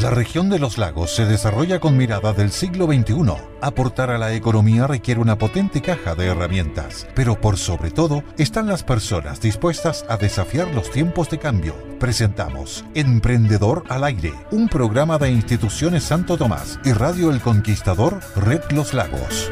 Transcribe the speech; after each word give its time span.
La 0.00 0.10
región 0.10 0.50
de 0.50 0.58
los 0.58 0.78
lagos 0.78 1.10
se 1.10 1.24
desarrolla 1.24 1.80
con 1.80 1.96
mirada 1.96 2.32
del 2.32 2.52
siglo 2.52 2.86
XXI. 2.86 3.32
Aportar 3.60 4.10
a 4.10 4.18
la 4.18 4.34
economía 4.34 4.86
requiere 4.86 5.20
una 5.20 5.38
potente 5.38 5.80
caja 5.80 6.14
de 6.14 6.26
herramientas, 6.26 7.08
pero 7.14 7.40
por 7.40 7.56
sobre 7.56 7.90
todo 7.90 8.22
están 8.36 8.68
las 8.68 8.84
personas 8.84 9.40
dispuestas 9.40 10.04
a 10.08 10.16
desafiar 10.16 10.72
los 10.74 10.90
tiempos 10.90 11.30
de 11.30 11.38
cambio. 11.38 11.74
Presentamos 11.98 12.84
Emprendedor 12.94 13.84
al 13.88 14.04
Aire, 14.04 14.34
un 14.50 14.68
programa 14.68 15.18
de 15.18 15.30
instituciones 15.30 16.04
Santo 16.04 16.36
Tomás 16.36 16.78
y 16.84 16.92
Radio 16.92 17.30
El 17.30 17.40
Conquistador, 17.40 18.20
Red 18.36 18.60
Los 18.70 18.94
Lagos. 18.94 19.50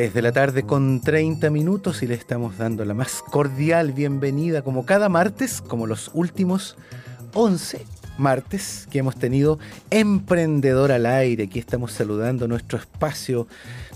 3 0.00 0.14
de 0.14 0.22
la 0.22 0.32
tarde 0.32 0.62
con 0.62 1.02
30 1.02 1.50
minutos 1.50 2.02
y 2.02 2.06
le 2.06 2.14
estamos 2.14 2.56
dando 2.56 2.86
la 2.86 2.94
más 2.94 3.20
cordial 3.20 3.92
bienvenida 3.92 4.62
como 4.62 4.86
cada 4.86 5.10
martes, 5.10 5.60
como 5.60 5.86
los 5.86 6.10
últimos 6.14 6.78
11 7.34 7.84
martes 8.16 8.88
que 8.90 9.00
hemos 9.00 9.16
tenido 9.16 9.58
Emprendedor 9.90 10.90
al 10.90 11.04
Aire. 11.04 11.44
Aquí 11.44 11.58
estamos 11.58 11.92
saludando 11.92 12.48
nuestro 12.48 12.78
espacio, 12.78 13.46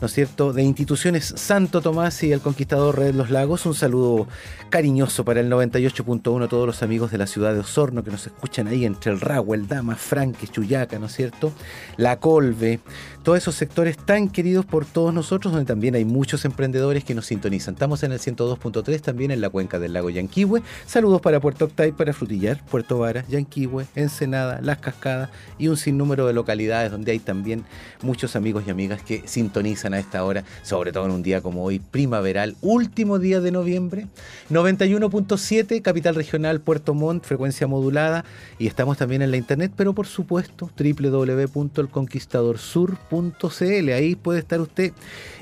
¿no 0.00 0.06
es 0.06 0.12
cierto?, 0.12 0.52
de 0.52 0.62
instituciones 0.62 1.34
Santo 1.36 1.80
Tomás 1.80 2.22
y 2.22 2.32
el 2.32 2.40
Conquistador 2.40 2.98
Red 2.98 3.14
Los 3.14 3.30
Lagos. 3.30 3.66
Un 3.66 3.74
saludo 3.74 4.26
cariñoso 4.70 5.24
para 5.24 5.40
el 5.40 5.50
98.1 5.50 6.44
a 6.44 6.48
todos 6.48 6.66
los 6.66 6.82
amigos 6.82 7.10
de 7.10 7.18
la 7.18 7.26
ciudad 7.26 7.54
de 7.54 7.60
Osorno 7.60 8.02
que 8.02 8.10
nos 8.10 8.26
escuchan 8.26 8.66
ahí 8.66 8.84
entre 8.84 9.12
el 9.12 9.20
Rago, 9.20 9.54
el 9.54 9.68
Dama, 9.68 9.96
Franque, 9.96 10.48
Chuyaca, 10.48 10.98
¿no 10.98 11.06
es 11.06 11.12
cierto?, 11.12 11.52
La 11.96 12.18
Colve, 12.18 12.80
todos 13.22 13.38
esos 13.38 13.54
sectores 13.54 13.96
tan 13.96 14.28
queridos 14.28 14.64
por 14.64 14.84
todos 14.84 15.12
nosotros, 15.12 15.52
donde 15.52 15.66
también 15.66 15.94
hay 15.94 16.04
muchos 16.04 16.44
emprendedores 16.44 17.04
que 17.04 17.14
nos 17.14 17.26
sintonizan. 17.26 17.74
Estamos 17.74 18.02
en 18.02 18.12
el 18.12 18.18
102.3, 18.18 19.00
también 19.00 19.30
en 19.30 19.40
la 19.40 19.48
cuenca 19.50 19.78
del 19.78 19.92
lago 19.92 20.10
Yanquihue. 20.10 20.62
Saludos 20.86 21.20
para 21.20 21.40
Puerto 21.40 21.66
Octay, 21.66 21.92
para 21.92 22.12
Frutillar, 22.12 22.64
Puerto 22.64 22.98
Vara, 22.98 23.24
Yanquihue, 23.28 23.86
Ensenada, 23.94 24.60
Las 24.60 24.78
Cascadas 24.78 25.30
y 25.58 25.68
un 25.68 25.76
sinnúmero 25.76 26.26
de 26.26 26.32
localidades 26.32 26.90
donde 26.90 27.12
hay 27.12 27.18
también 27.18 27.64
muchos 28.02 28.36
amigos 28.36 28.64
y 28.66 28.70
amigas 28.70 29.02
que 29.02 29.22
sintonizan 29.26 29.83
a 29.92 29.98
esta 29.98 30.24
hora, 30.24 30.44
sobre 30.62 30.92
todo 30.92 31.04
en 31.04 31.10
un 31.10 31.22
día 31.22 31.42
como 31.42 31.64
hoy, 31.64 31.80
primaveral, 31.80 32.56
último 32.62 33.18
día 33.18 33.40
de 33.40 33.50
noviembre. 33.50 34.06
91.7, 34.50 35.82
capital 35.82 36.14
regional 36.14 36.60
Puerto 36.60 36.94
Montt, 36.94 37.24
frecuencia 37.24 37.66
modulada. 37.66 38.24
Y 38.58 38.68
estamos 38.68 38.96
también 38.96 39.20
en 39.20 39.30
la 39.30 39.36
internet, 39.36 39.72
pero 39.76 39.92
por 39.92 40.06
supuesto, 40.06 40.70
www.elconquistadorsur.com 40.78 43.34
Ahí 43.94 44.16
puede 44.16 44.38
estar 44.38 44.60
usted 44.60 44.92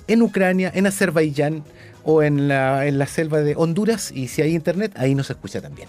en 0.06 0.22
Ucrania, 0.22 0.70
en 0.74 0.86
Azerbaiyán 0.86 1.62
o 2.04 2.22
en 2.22 2.48
la, 2.48 3.06
selva 3.06 3.40
de 3.40 3.54
Honduras. 3.56 4.12
Y 4.12 4.28
si 4.28 4.42
hay 4.42 4.54
internet, 4.54 4.92
ahí 4.96 5.14
nos 5.14 5.30
escucha 5.30 5.60
también. 5.60 5.88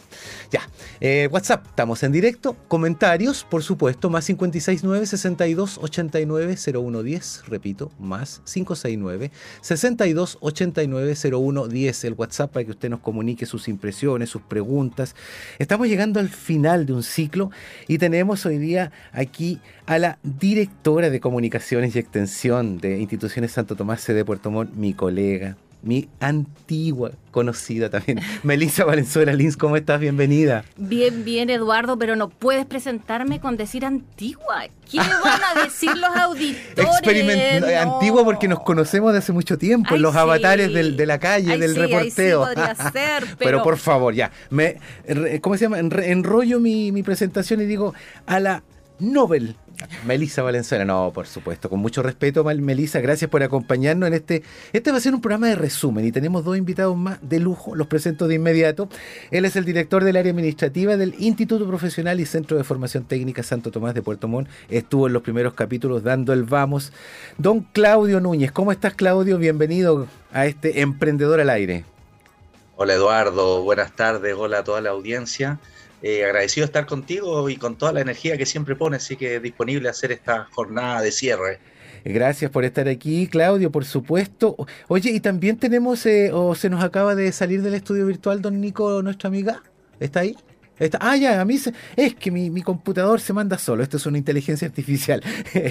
Ya, 0.51 0.61
eh, 0.99 1.27
WhatsApp, 1.31 1.65
estamos 1.67 2.03
en 2.03 2.11
directo. 2.11 2.55
Comentarios, 2.67 3.45
por 3.49 3.63
supuesto, 3.63 4.09
más 4.09 4.25
569 4.25 5.05
62 5.05 5.79
89 5.81 6.57
0110. 6.57 7.43
Repito, 7.47 7.91
más 7.99 8.41
569 8.45 9.31
62 9.61 10.37
89 10.41 11.15
0110. 11.15 12.03
El 12.03 12.13
WhatsApp 12.13 12.51
para 12.51 12.65
que 12.65 12.71
usted 12.71 12.89
nos 12.89 12.99
comunique 12.99 13.45
sus 13.45 13.67
impresiones, 13.67 14.29
sus 14.29 14.41
preguntas. 14.41 15.15
Estamos 15.59 15.87
llegando 15.87 16.19
al 16.19 16.29
final 16.29 16.85
de 16.85 16.93
un 16.93 17.03
ciclo 17.03 17.51
y 17.87 17.97
tenemos 17.97 18.45
hoy 18.45 18.57
día 18.57 18.91
aquí 19.11 19.59
a 19.85 19.99
la 19.99 20.19
directora 20.23 21.09
de 21.09 21.19
comunicaciones 21.19 21.95
y 21.95 21.99
extensión 21.99 22.77
de 22.77 22.99
Instituciones 22.99 23.51
Santo 23.51 23.75
Tomás 23.75 24.01
C 24.01 24.13
de 24.13 24.25
Puerto 24.25 24.51
Montt, 24.51 24.73
mi 24.73 24.93
colega, 24.93 25.57
mi 25.83 26.07
antigua 26.19 27.11
conocida 27.31 27.89
también, 27.89 28.21
Melissa 28.43 28.85
Valenzuela 28.85 29.33
Lins, 29.33 29.57
¿cómo 29.57 29.75
estás? 29.75 29.99
Bienvenida. 29.99 30.63
Bien, 30.77 31.25
bien, 31.25 31.49
Eduardo, 31.49 31.97
pero 31.97 32.15
no 32.15 32.29
puedes 32.29 32.65
presentarme 32.65 33.39
con 33.39 33.57
decir 33.57 33.85
antigua. 33.85 34.63
¿Qué 34.89 34.97
van 34.97 35.41
a 35.43 35.63
decir 35.63 35.95
los 35.97 36.15
auditores? 36.15 37.77
Antigua 37.77 38.23
porque 38.23 38.47
nos 38.47 38.61
conocemos 38.61 39.11
de 39.11 39.19
hace 39.19 39.33
mucho 39.33 39.57
tiempo, 39.57 39.97
los 39.97 40.15
avatares 40.15 40.73
de 40.73 41.05
la 41.05 41.19
calle, 41.19 41.57
del 41.57 41.75
reporteo. 41.75 42.47
pero... 43.37 43.61
por 43.61 43.77
favor, 43.77 44.13
ya. 44.13 44.31
Me, 44.49 44.77
¿Cómo 45.41 45.57
se 45.57 45.65
llama? 45.65 45.79
Enrollo 45.79 46.59
mi, 46.59 46.91
mi 46.91 47.03
presentación 47.03 47.61
y 47.61 47.65
digo 47.65 47.93
a 48.25 48.39
la 48.39 48.63
Nobel 48.99 49.57
Melisa 50.05 50.41
Valenzuela, 50.41 50.85
no, 50.85 51.11
por 51.13 51.27
supuesto, 51.27 51.69
con 51.69 51.79
mucho 51.79 52.03
respeto, 52.03 52.43
Melisa, 52.43 52.99
gracias 53.01 53.29
por 53.29 53.43
acompañarnos 53.43 54.07
en 54.07 54.13
este. 54.13 54.43
Este 54.71 54.91
va 54.91 54.97
a 54.97 55.01
ser 55.01 55.13
un 55.13 55.21
programa 55.21 55.47
de 55.47 55.55
resumen 55.55 56.05
y 56.05 56.11
tenemos 56.11 56.43
dos 56.43 56.57
invitados 56.57 56.95
más 56.97 57.17
de 57.21 57.39
lujo, 57.39 57.75
los 57.75 57.87
presento 57.87 58.27
de 58.27 58.35
inmediato. 58.35 58.89
Él 59.31 59.45
es 59.45 59.55
el 59.55 59.65
director 59.65 60.03
del 60.03 60.17
área 60.17 60.31
administrativa 60.31 60.97
del 60.97 61.15
Instituto 61.19 61.67
Profesional 61.67 62.19
y 62.19 62.25
Centro 62.25 62.57
de 62.57 62.63
Formación 62.63 63.05
Técnica 63.05 63.43
Santo 63.43 63.71
Tomás 63.71 63.93
de 63.93 64.01
Puerto 64.01 64.27
Montt. 64.27 64.49
Estuvo 64.69 65.07
en 65.07 65.13
los 65.13 65.21
primeros 65.21 65.53
capítulos 65.53 66.03
dando 66.03 66.33
el 66.33 66.43
vamos. 66.43 66.93
Don 67.37 67.61
Claudio 67.61 68.19
Núñez, 68.19 68.51
¿cómo 68.51 68.71
estás, 68.71 68.93
Claudio? 68.93 69.37
Bienvenido 69.37 70.07
a 70.31 70.45
este 70.45 70.81
Emprendedor 70.81 71.39
al 71.39 71.49
Aire. 71.49 71.85
Hola, 72.75 72.93
Eduardo, 72.95 73.61
buenas 73.61 73.95
tardes, 73.95 74.33
hola 74.35 74.59
a 74.59 74.63
toda 74.63 74.81
la 74.81 74.89
audiencia. 74.89 75.59
Eh, 76.05 76.25
agradecido 76.25 76.65
de 76.65 76.67
estar 76.67 76.85
contigo 76.85 77.49
y 77.49 77.55
con 77.55 77.77
toda 77.77 77.93
la 77.93 78.01
energía 78.01 78.37
que 78.37 78.45
siempre 78.45 78.75
pones, 78.75 79.03
así 79.03 79.15
que 79.15 79.39
disponible 79.39 79.87
a 79.87 79.91
hacer 79.91 80.11
esta 80.11 80.49
jornada 80.51 81.01
de 81.01 81.13
cierre. 81.13 81.59
Gracias 82.03 82.51
por 82.51 82.65
estar 82.65 82.89
aquí, 82.89 83.27
Claudio, 83.27 83.71
por 83.71 83.85
supuesto. 83.85 84.57
Oye, 84.89 85.11
y 85.11 85.21
también 85.21 85.57
tenemos, 85.57 86.05
eh, 86.05 86.31
o 86.33 86.55
se 86.55 86.69
nos 86.69 86.83
acaba 86.83 87.15
de 87.15 87.31
salir 87.31 87.61
del 87.61 87.75
estudio 87.75 88.05
virtual, 88.05 88.41
don 88.41 88.59
Nico, 88.59 89.01
nuestra 89.01 89.29
amiga. 89.29 89.63
¿Está 90.01 90.19
ahí? 90.19 90.35
Ah, 90.99 91.15
ya, 91.15 91.41
a 91.41 91.45
mí 91.45 91.59
es 91.95 92.15
que 92.15 92.31
mi, 92.31 92.61
computador 92.61 93.19
se 93.19 93.33
manda 93.33 93.57
solo. 93.57 93.83
Esto 93.83 93.97
es 93.97 94.05
una 94.05 94.17
inteligencia 94.17 94.67
artificial. 94.67 95.21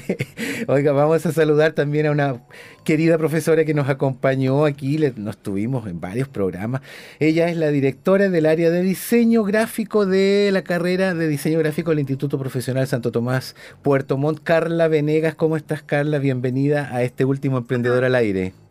Oiga, 0.69 0.93
vamos 0.93 1.25
a 1.27 1.33
saludar 1.33 1.73
también 1.73 2.07
a 2.07 2.11
una 2.11 2.43
querida 2.85 3.19
profesora 3.19 3.65
que 3.65 3.75
nos 3.75 3.89
acompañó 3.89 4.65
aquí. 4.65 4.99
nos 5.17 5.39
tuvimos 5.39 5.87
en 5.87 6.01
varios 6.01 6.29
programas. 6.29 6.83
Ella 7.19 7.49
es 7.49 7.57
la 7.57 7.69
directora 7.69 8.29
del 8.29 8.47
área 8.47 8.71
de 8.71 8.83
diseño 8.83 9.45
gráfico 9.45 10.07
de 10.07 10.51
la 10.53 10.63
carrera 10.63 11.15
de 11.15 11.29
diseño 11.29 11.59
gráfico 11.59 11.91
del 11.91 12.01
Instituto 12.01 12.39
Profesional 12.39 12.87
Santo 12.87 13.13
Tomás 13.13 13.57
Puerto 13.83 14.17
Montt. 14.17 14.41
Carla 14.43 14.89
Venegas, 14.89 15.35
¿cómo 15.35 15.57
estás, 15.57 15.83
Carla? 15.83 16.19
Bienvenida 16.19 16.95
a 16.95 17.03
este 17.03 17.25
último 17.25 17.59
Emprendedor 17.59 18.05
al 18.05 18.15
Aire. 18.15 18.62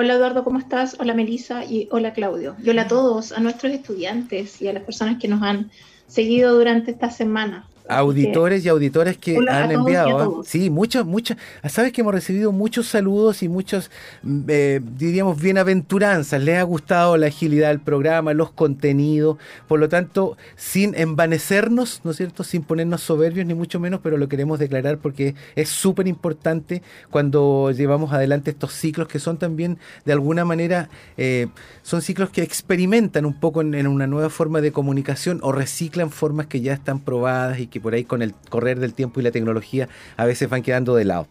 Hola 0.00 0.14
Eduardo, 0.14 0.44
¿cómo 0.44 0.60
estás? 0.60 0.96
Hola 1.00 1.12
Melisa 1.12 1.64
y 1.64 1.88
hola 1.90 2.12
Claudio. 2.12 2.54
Y 2.62 2.70
hola 2.70 2.82
a 2.82 2.86
todos, 2.86 3.32
a 3.32 3.40
nuestros 3.40 3.72
estudiantes 3.72 4.62
y 4.62 4.68
a 4.68 4.72
las 4.72 4.84
personas 4.84 5.18
que 5.18 5.26
nos 5.26 5.42
han 5.42 5.72
seguido 6.06 6.54
durante 6.56 6.92
esta 6.92 7.10
semana 7.10 7.67
auditores 7.88 8.64
y 8.64 8.68
auditoras 8.68 9.16
que 9.16 9.38
han 9.48 9.70
enviado. 9.70 10.42
¿eh? 10.42 10.44
Sí, 10.46 10.70
muchas, 10.70 11.04
muchas. 11.06 11.38
Sabes 11.68 11.92
que 11.92 12.02
hemos 12.02 12.12
recibido 12.12 12.52
muchos 12.52 12.86
saludos 12.86 13.42
y 13.42 13.48
muchos, 13.48 13.90
mm, 14.22 14.40
eh, 14.48 14.80
diríamos, 14.96 15.40
bienaventuranzas. 15.40 16.42
Les 16.42 16.58
ha 16.58 16.62
gustado 16.62 17.16
la 17.16 17.28
agilidad 17.28 17.68
del 17.68 17.80
programa, 17.80 18.34
los 18.34 18.50
contenidos. 18.50 19.38
Por 19.66 19.80
lo 19.80 19.88
tanto, 19.88 20.36
sin 20.56 20.94
envanecernos, 20.94 22.02
¿no 22.04 22.10
es 22.10 22.18
cierto? 22.18 22.44
Sin 22.44 22.62
ponernos 22.62 23.02
soberbios, 23.02 23.46
ni 23.46 23.54
mucho 23.54 23.80
menos, 23.80 24.00
pero 24.02 24.16
lo 24.18 24.28
queremos 24.28 24.58
declarar 24.58 24.98
porque 24.98 25.34
es 25.56 25.68
súper 25.68 26.06
importante 26.06 26.82
cuando 27.10 27.70
llevamos 27.70 28.12
adelante 28.12 28.50
estos 28.50 28.72
ciclos 28.72 29.08
que 29.08 29.18
son 29.18 29.38
también, 29.38 29.78
de 30.04 30.12
alguna 30.12 30.44
manera, 30.44 30.90
eh, 31.16 31.48
son 31.82 32.02
ciclos 32.02 32.30
que 32.30 32.42
experimentan 32.42 33.24
un 33.24 33.34
poco 33.34 33.60
en, 33.62 33.74
en 33.74 33.86
una 33.86 34.06
nueva 34.06 34.30
forma 34.30 34.60
de 34.60 34.72
comunicación 34.72 35.40
o 35.42 35.52
reciclan 35.52 36.10
formas 36.10 36.46
que 36.46 36.60
ya 36.60 36.74
están 36.74 37.00
probadas 37.00 37.58
y 37.58 37.66
que 37.66 37.77
por 37.78 37.94
ahí 37.94 38.04
con 38.04 38.22
el 38.22 38.34
correr 38.48 38.78
del 38.78 38.94
tiempo 38.94 39.20
y 39.20 39.22
la 39.22 39.30
tecnología 39.30 39.88
a 40.16 40.24
veces 40.24 40.48
van 40.48 40.62
quedando 40.62 40.94
de 40.94 41.04
lado. 41.04 41.28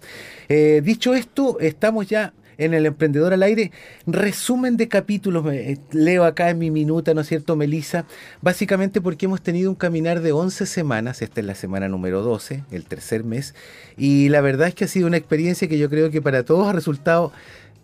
Eh, 0.49 0.81
dicho 0.83 1.13
esto, 1.13 1.59
estamos 1.59 2.07
ya 2.07 2.33
en 2.57 2.73
el 2.73 2.85
Emprendedor 2.85 3.33
al 3.33 3.43
Aire. 3.43 3.71
Resumen 4.05 4.77
de 4.77 4.87
capítulos, 4.87 5.45
eh, 5.51 5.77
leo 5.91 6.23
acá 6.23 6.49
en 6.49 6.59
mi 6.59 6.71
minuta, 6.71 7.13
¿no 7.13 7.21
es 7.21 7.27
cierto, 7.27 7.55
Melissa? 7.55 8.05
Básicamente 8.41 9.01
porque 9.01 9.25
hemos 9.25 9.41
tenido 9.41 9.69
un 9.69 9.75
caminar 9.75 10.21
de 10.21 10.31
11 10.31 10.65
semanas, 10.65 11.21
esta 11.21 11.39
es 11.39 11.45
la 11.45 11.55
semana 11.55 11.87
número 11.87 12.21
12, 12.21 12.63
el 12.71 12.85
tercer 12.85 13.23
mes, 13.23 13.53
y 13.97 14.29
la 14.29 14.41
verdad 14.41 14.67
es 14.67 14.75
que 14.75 14.85
ha 14.85 14.87
sido 14.87 15.07
una 15.07 15.17
experiencia 15.17 15.67
que 15.67 15.77
yo 15.77 15.89
creo 15.89 16.09
que 16.09 16.21
para 16.21 16.43
todos 16.43 16.67
ha 16.67 16.73
resultado 16.73 17.31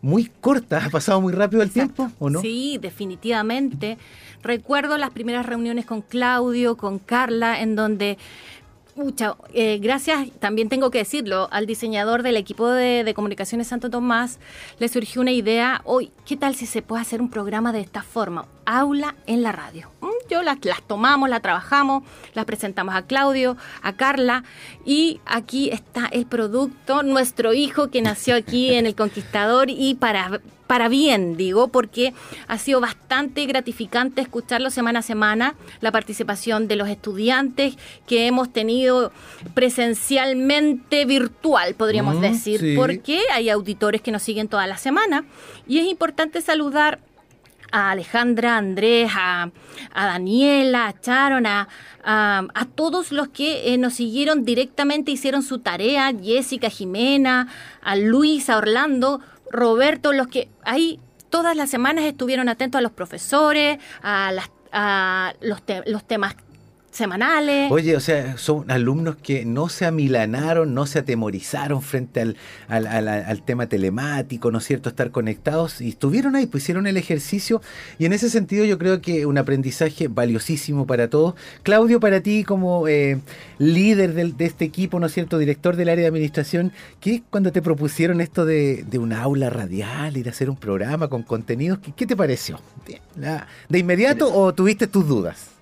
muy 0.04 0.26
corta, 0.42 0.86
ha 0.86 0.90
pasado 0.90 1.22
muy 1.22 1.34
rápido 1.34 1.64
el 1.64 1.72
tiempo, 1.72 2.12
¿o 2.20 2.30
no? 2.30 2.42
Sí, 2.42 2.78
definitivamente. 2.80 3.98
Recuerdo 4.44 4.98
las 4.98 5.12
primeras 5.12 5.46
reuniones 5.46 5.86
con 5.86 6.02
Claudio, 6.02 6.76
con 6.76 7.00
Carla, 7.00 7.62
en 7.62 7.76
donde 7.76 8.18
Mucha, 8.96 9.38
eh, 9.56 9.80
gracias, 9.82 10.30
también 10.38 10.70
tengo 10.70 10.92
que 10.92 11.00
decirlo, 11.00 11.48
al 11.52 11.66
diseñador 11.66 12.22
del 12.22 12.38
equipo 12.38 12.70
de, 12.70 13.12
comunicaciones 13.16 13.66
Santo 13.66 13.90
Tomás 13.90 14.38
le 14.78 14.88
surgió 14.88 15.20
una 15.22 15.32
idea, 15.32 15.82
hoy, 15.84 16.12
¿qué 16.28 16.38
tal 16.38 16.54
si 16.54 16.68
se 16.68 16.84
puede 16.84 17.02
hacer 17.02 17.20
un 17.20 17.32
programa 17.32 17.74
de 17.74 17.80
esta 17.80 18.04
forma? 18.04 18.46
Aula 18.66 19.16
en 19.26 19.42
la 19.42 19.52
radio. 19.52 19.90
Mm, 20.02 20.13
las, 20.42 20.58
las 20.64 20.82
tomamos, 20.82 21.30
las 21.30 21.42
trabajamos, 21.42 22.04
las 22.34 22.46
presentamos 22.46 22.96
a 22.96 23.04
Claudio, 23.04 23.58
a 23.82 23.94
Carla 23.94 24.44
y 24.86 25.20
aquí 25.26 25.70
está 25.70 26.08
el 26.12 26.26
producto, 26.26 27.04
nuestro 27.04 27.54
hijo 27.54 27.90
que 27.90 28.02
nació 28.02 28.36
aquí 28.36 28.74
en 28.74 28.86
El 28.86 28.96
Conquistador 28.96 29.70
y 29.70 29.96
para 29.96 30.42
para 30.68 30.88
bien, 30.88 31.38
digo, 31.38 31.68
porque 31.68 32.14
ha 32.48 32.58
sido 32.58 32.82
bastante 32.82 33.46
gratificante 33.46 34.22
escucharlo 34.22 34.72
semana 34.72 35.00
a 35.00 35.02
semana, 35.04 35.56
la 35.82 35.92
participación 35.92 36.68
de 36.68 36.76
los 36.78 36.90
estudiantes 36.90 37.76
que 38.08 38.26
hemos 38.26 38.52
tenido 38.52 39.12
presencialmente 39.54 41.06
virtual, 41.06 41.76
podríamos 41.76 42.20
decir, 42.22 42.76
porque 42.76 43.22
hay 43.32 43.50
auditores 43.50 44.02
que 44.02 44.12
nos 44.12 44.24
siguen 44.24 44.48
toda 44.48 44.66
la 44.66 44.78
semana. 44.78 45.26
Y 45.68 45.78
es 45.80 45.86
importante 45.86 46.42
saludar 46.42 47.00
a 47.74 47.90
Alejandra, 47.92 48.54
a 48.54 48.58
Andrés, 48.60 49.12
a, 49.16 49.50
Daniela, 49.94 50.88
a 50.88 51.02
Charon, 51.02 51.48
a, 51.48 51.68
a, 52.04 52.66
todos 52.76 53.12
los 53.12 53.30
que 53.30 53.74
eh, 53.74 53.78
nos 53.80 53.96
siguieron 53.96 54.46
directamente, 54.46 55.12
hicieron 55.12 55.42
su 55.42 55.60
tarea, 55.60 56.14
Jessica, 56.14 56.70
Jimena, 56.70 57.48
a 57.82 57.96
Luis, 57.96 58.50
a 58.50 58.58
Orlando, 58.58 59.22
Roberto, 59.50 60.14
los 60.14 60.28
que 60.28 60.50
ahí 60.64 61.00
todas 61.30 61.58
las 61.58 61.72
semanas 61.72 62.06
estuvieron 62.06 62.48
atentos 62.48 62.78
a 62.78 62.82
los 62.84 62.92
profesores, 62.92 63.80
a, 64.04 64.32
las, 64.32 64.52
a 64.72 65.34
los, 65.42 65.64
los 65.88 66.06
temas 66.06 66.36
semanales. 66.94 67.72
Oye, 67.72 67.96
o 67.96 68.00
sea, 68.00 68.38
son 68.38 68.70
alumnos 68.70 69.16
que 69.16 69.46
no 69.46 69.68
se 69.68 69.86
amilanaron, 69.86 70.74
no 70.74 70.86
se 70.86 71.00
atemorizaron 71.00 71.82
frente 71.82 72.22
al, 72.22 72.38
al, 72.70 73.44
tema 73.44 73.68
telemático, 73.68 74.52
¿no 74.52 74.60
es 74.60 74.66
cierto? 74.66 74.90
Estar 74.90 75.12
conectados 75.12 75.82
y 75.82 75.90
estuvieron 75.90 76.36
ahí, 76.36 76.46
pues 76.46 76.64
hicieron 76.64 76.86
el 76.88 76.98
ejercicio 76.98 77.62
y 77.98 78.06
en 78.06 78.14
ese 78.14 78.30
sentido 78.30 78.64
yo 78.64 78.78
creo 78.78 79.02
que 79.02 79.26
un 79.26 79.38
aprendizaje 79.38 80.08
valiosísimo 80.08 80.86
para 80.86 81.10
todos. 81.10 81.34
Claudio, 81.64 82.00
para 82.00 82.22
ti 82.22 82.44
como 82.44 82.88
eh, 82.88 83.20
líder 83.58 84.14
de 84.14 84.46
este 84.46 84.66
equipo, 84.66 85.00
¿no 85.00 85.08
es 85.08 85.14
cierto? 85.14 85.40
Director 85.40 85.76
del 85.76 85.90
área 85.90 86.04
de 86.04 86.10
administración, 86.10 86.72
¿qué 87.00 87.24
cuando 87.30 87.52
te 87.52 87.62
propusieron 87.62 88.22
esto 88.22 88.46
de, 88.46 88.84
de 88.84 89.00
una 89.00 89.24
aula 89.24 89.50
radial, 89.50 90.16
ir 90.16 90.28
a 90.28 90.32
hacer 90.32 90.50
un 90.50 90.58
programa 90.58 91.08
con 91.08 91.24
contenidos, 91.24 91.80
¿qué, 91.96 92.06
te 92.06 92.16
pareció? 92.16 92.60
¿De 93.70 93.80
inmediato 93.80 94.34
o 94.34 94.54
tuviste 94.54 94.88
tus 94.88 95.08
dudas? 95.08 95.53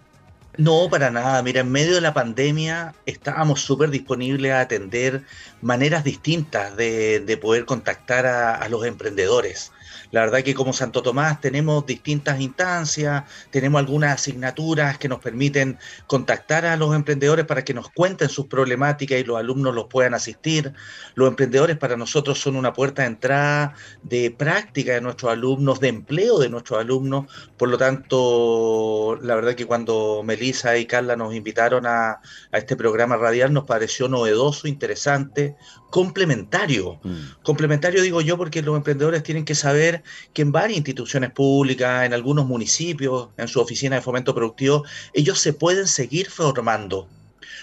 No, 0.58 0.90
para 0.90 1.10
nada. 1.12 1.42
Mira, 1.44 1.62
en 1.62 1.72
medio 1.72 1.96
de 1.96 2.02
la 2.02 2.14
pandemia 2.14 2.94
estábamos 3.06 3.62
súper 3.62 3.90
disponibles 3.90 4.52
a 4.52 4.62
atender 4.62 5.24
maneras 5.62 6.04
distintas 6.04 6.76
de, 6.76 7.40
poder 7.42 7.66
contactar 7.66 8.26
a, 8.26 8.68
los 8.70 8.86
emprendedores. 8.86 9.72
La 10.12 10.22
verdad 10.22 10.44
que 10.44 10.54
como 10.54 10.74
Santo 10.74 11.02
Tomás 11.02 11.42
tenemos 11.42 11.86
distintas 11.86 12.40
instancias, 12.40 13.24
tenemos 13.50 13.80
algunas 13.80 14.16
asignaturas 14.16 14.98
que 14.98 15.10
nos 15.10 15.20
permiten 15.20 15.78
contactar 16.08 16.66
a 16.66 16.76
los 16.76 16.96
emprendedores 16.96 17.46
para 17.46 17.64
que 17.64 17.74
nos 17.74 17.90
cuenten 17.90 18.30
sus 18.30 18.48
problemáticas 18.48 19.20
y 19.20 19.24
los 19.24 19.38
alumnos 19.38 19.74
los 19.76 19.86
puedan 19.88 20.14
asistir. 20.14 20.74
Los 21.16 21.30
emprendedores 21.30 21.78
para 21.78 21.98
nosotros 21.98 22.40
son 22.40 22.56
una 22.56 22.74
puerta 22.74 23.04
de 23.04 23.10
entrada 23.10 23.74
de 24.04 24.32
práctica 24.32 24.94
de 24.94 25.02
nuestros 25.02 25.32
alumnos, 25.32 25.80
de 25.80 25.90
empleo 25.90 26.40
de 26.40 26.50
nuestros 26.50 26.80
alumnos. 26.80 27.26
Por 27.58 27.70
lo 27.70 27.78
tanto, 27.78 29.18
la 29.22 29.36
verdad 29.36 29.56
que 29.56 29.66
cuando 29.66 30.22
Melissa 30.24 30.78
y 30.78 30.86
Carla 30.86 31.16
nos 31.16 31.34
invitaron 31.36 31.86
a, 31.86 32.22
a 32.52 32.58
este 32.58 32.76
programa 32.76 33.18
radial 33.18 33.54
nos 33.54 33.66
pareció 33.66 34.08
novedoso, 34.08 34.68
interesante, 34.68 35.56
complementario. 35.92 37.00
Mm. 37.04 37.44
Complementario 37.44 38.02
digo 38.02 38.22
yo 38.22 38.38
porque 38.38 38.64
los 38.64 38.76
emprendedores 38.76 39.22
tienen 39.22 39.46
que 39.46 39.54
saber 39.54 40.02
que 40.34 40.42
en 40.42 40.52
varias 40.52 40.78
instituciones 40.78 41.30
públicas, 41.32 42.06
en 42.06 42.14
algunos 42.14 42.48
municipios, 42.48 43.30
en 43.38 43.48
su 43.48 43.60
oficina 43.60 43.98
de 43.98 44.02
fomento 44.02 44.34
productivo, 44.34 44.84
ellos 45.14 45.40
se 45.40 45.54
pueden 45.54 45.88
seguir 45.88 46.32
formando. 46.32 47.08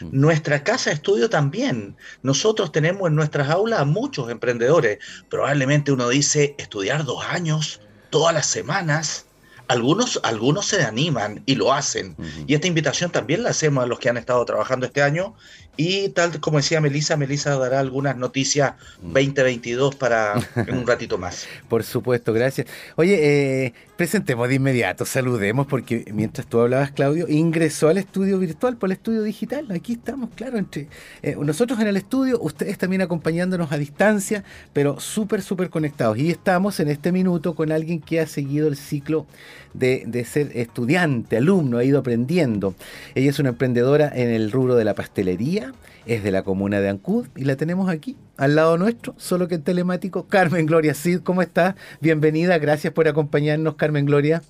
Mm. 0.00 0.08
Nuestra 0.12 0.62
casa 0.62 0.90
de 0.90 0.94
estudio 0.94 1.28
también. 1.28 1.96
Nosotros 2.22 2.70
tenemos 2.70 3.08
en 3.08 3.16
nuestras 3.16 3.48
aulas 3.48 3.80
a 3.80 3.84
muchos 3.84 4.30
emprendedores. 4.30 4.98
Probablemente 5.28 5.90
uno 5.90 6.08
dice 6.08 6.54
estudiar 6.58 7.04
dos 7.04 7.24
años, 7.24 7.80
todas 8.10 8.34
las 8.34 8.46
semanas. 8.46 9.24
Algunos, 9.68 10.20
algunos 10.22 10.66
se 10.66 10.82
animan 10.82 11.42
y 11.46 11.54
lo 11.54 11.72
hacen. 11.72 12.16
Y 12.46 12.54
esta 12.54 12.66
invitación 12.66 13.10
también 13.10 13.42
la 13.42 13.50
hacemos 13.50 13.84
a 13.84 13.86
los 13.86 13.98
que 13.98 14.08
han 14.08 14.16
estado 14.16 14.44
trabajando 14.44 14.86
este 14.86 15.02
año 15.02 15.34
y 15.76 16.08
tal 16.08 16.40
como 16.40 16.58
decía 16.58 16.80
Melisa, 16.80 17.16
Melisa 17.16 17.56
dará 17.56 17.78
algunas 17.78 18.16
noticias 18.16 18.74
2022 19.00 19.94
mm. 19.94 19.98
para 19.98 20.34
en 20.56 20.76
un 20.76 20.86
ratito 20.86 21.18
más. 21.18 21.46
Por 21.68 21.84
supuesto, 21.84 22.32
gracias. 22.32 22.66
Oye, 22.96 23.66
eh, 23.66 23.74
presentemos 23.98 24.48
de 24.48 24.54
inmediato, 24.54 25.04
saludemos, 25.04 25.66
porque 25.66 26.04
mientras 26.14 26.46
tú 26.46 26.60
hablabas, 26.60 26.92
Claudio, 26.92 27.26
ingresó 27.28 27.88
al 27.88 27.98
estudio 27.98 28.38
virtual 28.38 28.76
por 28.76 28.90
el 28.90 28.92
estudio 28.92 29.24
digital. 29.24 29.66
Aquí 29.72 29.94
estamos, 29.94 30.30
claro, 30.36 30.56
entre 30.56 30.86
eh, 31.20 31.34
nosotros 31.36 31.80
en 31.80 31.88
el 31.88 31.96
estudio, 31.96 32.38
ustedes 32.40 32.78
también 32.78 33.02
acompañándonos 33.02 33.72
a 33.72 33.76
distancia, 33.76 34.44
pero 34.72 35.00
súper, 35.00 35.42
súper 35.42 35.68
conectados. 35.68 36.16
Y 36.16 36.30
estamos 36.30 36.78
en 36.78 36.90
este 36.90 37.10
minuto 37.10 37.56
con 37.56 37.72
alguien 37.72 38.00
que 38.00 38.20
ha 38.20 38.28
seguido 38.28 38.68
el 38.68 38.76
ciclo 38.76 39.26
de, 39.74 40.04
de 40.06 40.24
ser 40.24 40.50
estudiante, 40.54 41.36
alumno, 41.36 41.78
ha 41.78 41.84
ido 41.84 41.98
aprendiendo. 41.98 42.74
Ella 43.14 43.30
es 43.30 43.38
una 43.38 43.50
emprendedora 43.50 44.10
en 44.14 44.30
el 44.30 44.50
rubro 44.50 44.76
de 44.76 44.84
la 44.84 44.94
pastelería 44.94 45.72
es 46.08 46.22
de 46.22 46.30
la 46.30 46.42
comuna 46.42 46.80
de 46.80 46.88
Ancud 46.88 47.26
y 47.36 47.44
la 47.44 47.56
tenemos 47.56 47.90
aquí, 47.90 48.16
al 48.38 48.56
lado 48.56 48.78
nuestro, 48.78 49.14
solo 49.18 49.46
que 49.46 49.56
en 49.56 49.62
telemático. 49.62 50.26
Carmen 50.26 50.64
Gloria 50.64 50.94
Cid, 50.94 51.20
¿cómo 51.20 51.42
estás? 51.42 51.74
Bienvenida, 52.00 52.58
gracias 52.58 52.94
por 52.94 53.06
acompañarnos, 53.06 53.74
Carmen 53.74 54.06
Gloria. 54.06 54.42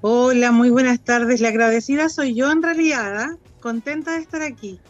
Hola, 0.00 0.50
muy 0.50 0.70
buenas 0.70 1.00
tardes. 1.00 1.40
La 1.40 1.48
agradecida 1.48 2.08
soy 2.08 2.34
yo 2.34 2.50
en 2.50 2.62
realidad, 2.62 3.16
¿ah? 3.16 3.36
contenta 3.60 4.14
de 4.14 4.22
estar 4.22 4.42
aquí. 4.42 4.80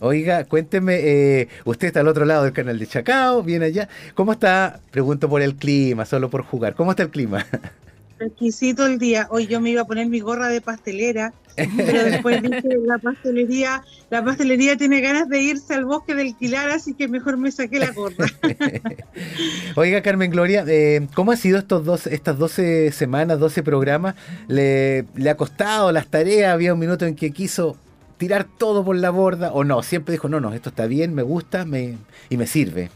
Oiga, 0.00 0.44
cuénteme, 0.44 0.96
eh, 0.96 1.48
usted 1.64 1.86
está 1.88 2.00
al 2.00 2.08
otro 2.08 2.24
lado 2.24 2.44
del 2.44 2.52
canal 2.52 2.78
de 2.78 2.86
Chacao, 2.86 3.42
viene 3.42 3.66
allá. 3.66 3.88
¿Cómo 4.14 4.32
está? 4.32 4.80
Pregunto 4.90 5.28
por 5.28 5.40
el 5.40 5.54
clima, 5.54 6.04
solo 6.04 6.30
por 6.30 6.42
jugar. 6.42 6.74
¿Cómo 6.74 6.90
está 6.90 7.04
el 7.04 7.10
clima? 7.10 7.46
Exquisito 8.20 8.84
el 8.84 8.98
día. 8.98 9.26
Hoy 9.30 9.46
yo 9.46 9.60
me 9.60 9.70
iba 9.70 9.82
a 9.82 9.86
poner 9.86 10.06
mi 10.06 10.20
gorra 10.20 10.48
de 10.48 10.60
pastelera, 10.60 11.32
pero 11.56 12.04
después 12.04 12.42
dije 12.42 12.68
la 12.84 12.98
pastelería, 12.98 13.82
la 14.10 14.22
pastelería 14.22 14.76
tiene 14.76 15.00
ganas 15.00 15.28
de 15.28 15.40
irse 15.40 15.74
al 15.74 15.86
bosque 15.86 16.14
del 16.14 16.36
Quilar, 16.36 16.68
así 16.68 16.92
que 16.92 17.08
mejor 17.08 17.38
me 17.38 17.50
saqué 17.50 17.78
la 17.78 17.92
gorra. 17.92 18.26
Oiga, 19.74 20.02
Carmen 20.02 20.30
Gloria, 20.30 20.64
eh, 20.68 21.06
¿cómo 21.14 21.32
ha 21.32 21.36
sido 21.36 21.58
estos 21.58 21.84
dos, 21.84 22.06
estas 22.06 22.36
12 22.36 22.92
semanas, 22.92 23.38
12 23.38 23.62
programas? 23.62 24.14
¿Le, 24.48 25.06
¿Le 25.14 25.30
ha 25.30 25.36
costado 25.36 25.90
las 25.90 26.06
tareas? 26.06 26.52
¿Había 26.52 26.74
un 26.74 26.80
minuto 26.80 27.06
en 27.06 27.16
que 27.16 27.30
quiso 27.30 27.78
tirar 28.18 28.46
todo 28.58 28.84
por 28.84 28.96
la 28.96 29.08
borda 29.08 29.50
o 29.52 29.64
no? 29.64 29.82
Siempre 29.82 30.12
dijo, 30.12 30.28
no, 30.28 30.40
no, 30.40 30.52
esto 30.52 30.68
está 30.68 30.86
bien, 30.86 31.14
me 31.14 31.22
gusta 31.22 31.64
me, 31.64 31.96
y 32.28 32.36
me 32.36 32.46
sirve. 32.46 32.90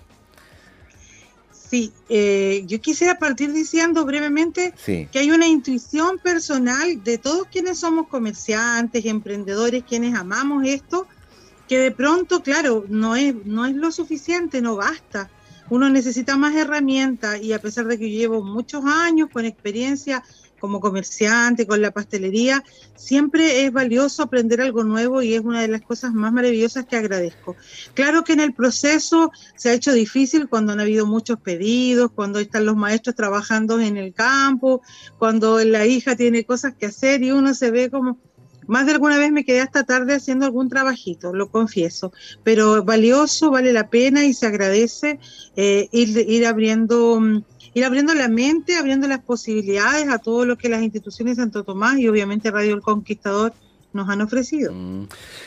Sí, 1.74 1.92
eh, 2.08 2.62
yo 2.68 2.80
quisiera 2.80 3.18
partir 3.18 3.52
diciendo 3.52 4.04
brevemente 4.04 4.72
que 4.86 5.18
hay 5.18 5.32
una 5.32 5.48
intuición 5.48 6.18
personal 6.18 7.02
de 7.02 7.18
todos 7.18 7.48
quienes 7.48 7.80
somos 7.80 8.06
comerciantes, 8.06 9.04
emprendedores, 9.06 9.82
quienes 9.82 10.14
amamos 10.14 10.64
esto, 10.68 11.08
que 11.66 11.80
de 11.80 11.90
pronto, 11.90 12.44
claro, 12.44 12.84
no 12.88 13.16
es, 13.16 13.34
no 13.44 13.66
es 13.66 13.74
lo 13.74 13.90
suficiente, 13.90 14.62
no 14.62 14.76
basta. 14.76 15.28
Uno 15.68 15.90
necesita 15.90 16.36
más 16.36 16.54
herramientas 16.54 17.42
y 17.42 17.52
a 17.52 17.60
pesar 17.60 17.86
de 17.86 17.98
que 17.98 18.08
yo 18.08 18.18
llevo 18.18 18.44
muchos 18.44 18.84
años 18.84 19.28
con 19.32 19.44
experiencia 19.44 20.22
como 20.64 20.80
comerciante, 20.80 21.66
con 21.66 21.82
la 21.82 21.90
pastelería, 21.90 22.64
siempre 22.96 23.66
es 23.66 23.70
valioso 23.70 24.22
aprender 24.22 24.62
algo 24.62 24.82
nuevo 24.82 25.20
y 25.20 25.34
es 25.34 25.42
una 25.42 25.60
de 25.60 25.68
las 25.68 25.82
cosas 25.82 26.14
más 26.14 26.32
maravillosas 26.32 26.86
que 26.86 26.96
agradezco. 26.96 27.54
Claro 27.92 28.24
que 28.24 28.32
en 28.32 28.40
el 28.40 28.54
proceso 28.54 29.30
se 29.56 29.68
ha 29.68 29.74
hecho 29.74 29.92
difícil 29.92 30.48
cuando 30.48 30.72
han 30.72 30.80
habido 30.80 31.04
muchos 31.04 31.38
pedidos, 31.38 32.12
cuando 32.12 32.38
están 32.38 32.64
los 32.64 32.76
maestros 32.76 33.14
trabajando 33.14 33.78
en 33.78 33.98
el 33.98 34.14
campo, 34.14 34.80
cuando 35.18 35.62
la 35.62 35.84
hija 35.84 36.16
tiene 36.16 36.46
cosas 36.46 36.72
que 36.74 36.86
hacer 36.86 37.22
y 37.22 37.30
uno 37.30 37.52
se 37.52 37.70
ve 37.70 37.90
como... 37.90 38.18
Más 38.66 38.86
de 38.86 38.92
alguna 38.92 39.18
vez 39.18 39.30
me 39.30 39.44
quedé 39.44 39.60
hasta 39.60 39.84
tarde 39.84 40.14
haciendo 40.14 40.46
algún 40.46 40.70
trabajito, 40.70 41.34
lo 41.34 41.50
confieso, 41.50 42.14
pero 42.42 42.82
valioso, 42.82 43.50
vale 43.50 43.74
la 43.74 43.90
pena 43.90 44.24
y 44.24 44.32
se 44.32 44.46
agradece 44.46 45.20
eh, 45.56 45.90
ir, 45.92 46.16
ir 46.26 46.46
abriendo 46.46 47.20
mm, 47.20 47.42
ir 47.74 47.84
abriendo 47.84 48.14
la 48.14 48.28
mente, 48.28 48.76
abriendo 48.76 49.06
las 49.08 49.20
posibilidades 49.20 50.08
a 50.08 50.18
todo 50.18 50.46
lo 50.46 50.56
que 50.56 50.68
las 50.68 50.82
instituciones 50.82 51.36
de 51.36 51.42
Santo 51.42 51.64
Tomás 51.64 51.98
y 51.98 52.08
obviamente 52.08 52.50
Radio 52.50 52.74
El 52.74 52.82
Conquistador 52.82 53.52
nos 53.94 54.08
han 54.08 54.20
ofrecido. 54.20 54.72
Mm. 54.72 55.06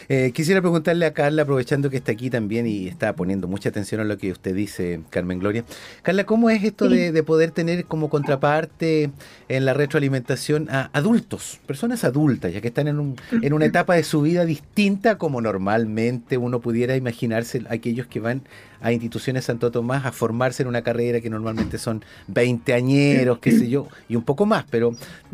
Eh, 0.10 0.32
quisiera 0.34 0.62
preguntarle 0.62 1.06
a 1.06 1.14
Carla, 1.14 1.44
aprovechando 1.44 1.90
que 1.90 1.98
está 1.98 2.14
aquí 2.14 2.30
también 2.30 2.66
y 2.66 2.88
está 2.88 3.14
poniendo 3.14 3.48
mucha 3.48 3.70
atención 3.70 4.02
a 4.02 4.06
lo 4.06 4.18
que 4.18 4.32
usted 4.32 4.56
dice, 4.56 5.02
Carmen 5.10 5.40
Gloria. 5.40 5.66
Carla, 6.02 6.26
¿cómo 6.26 6.50
es 6.50 6.64
esto 6.64 6.88
de, 6.88 7.24
poder 7.24 7.52
tener 7.52 7.86
como 7.86 8.10
contraparte 8.10 9.12
en 9.50 9.66
la 9.66 9.74
retroalimentación 9.74 10.70
a 10.70 10.90
adultos, 10.94 11.60
personas 11.68 12.06
adultas, 12.06 12.54
ya 12.54 12.62
que 12.62 12.70
están 12.70 12.88
en, 12.88 13.00
un, 13.00 13.16
en 13.42 13.54
una 13.54 13.66
etapa 13.66 13.96
de 13.96 14.04
su 14.04 14.22
vida 14.22 14.46
distinta 14.46 15.18
como 15.18 15.42
normalmente 15.42 16.38
uno 16.38 16.62
pudiera 16.62 16.96
imaginarse 16.96 17.64
aquellos 17.70 18.08
que 18.08 18.22
van 18.22 18.44
a 18.82 18.92
instituciones 18.92 19.46
Santo 19.46 19.72
Tomás 19.72 20.06
a 20.06 20.12
formarse 20.12 20.64
en 20.64 20.70
una 20.70 20.82
carrera 20.82 21.22
que 21.22 21.30
normalmente 21.30 21.78
son 21.78 22.04
20 22.28 22.74
añeros, 22.74 23.40
qué 23.40 23.52
sé 23.52 23.70
yo, 23.70 23.88
y 24.08 24.16
un 24.16 24.24
poco 24.24 24.46
más, 24.46 24.66
pero 24.70 24.92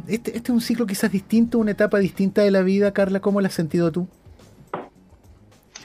este, 0.07 0.35
este 0.35 0.51
es 0.51 0.55
un 0.55 0.61
ciclo 0.61 0.85
quizás 0.85 1.11
distinto, 1.11 1.59
una 1.59 1.71
etapa 1.71 1.99
distinta 1.99 2.41
de 2.41 2.51
la 2.51 2.61
vida, 2.61 2.93
Carla, 2.93 3.19
¿cómo 3.19 3.41
la 3.41 3.47
has 3.47 3.53
sentido 3.53 3.91
tú? 3.91 4.07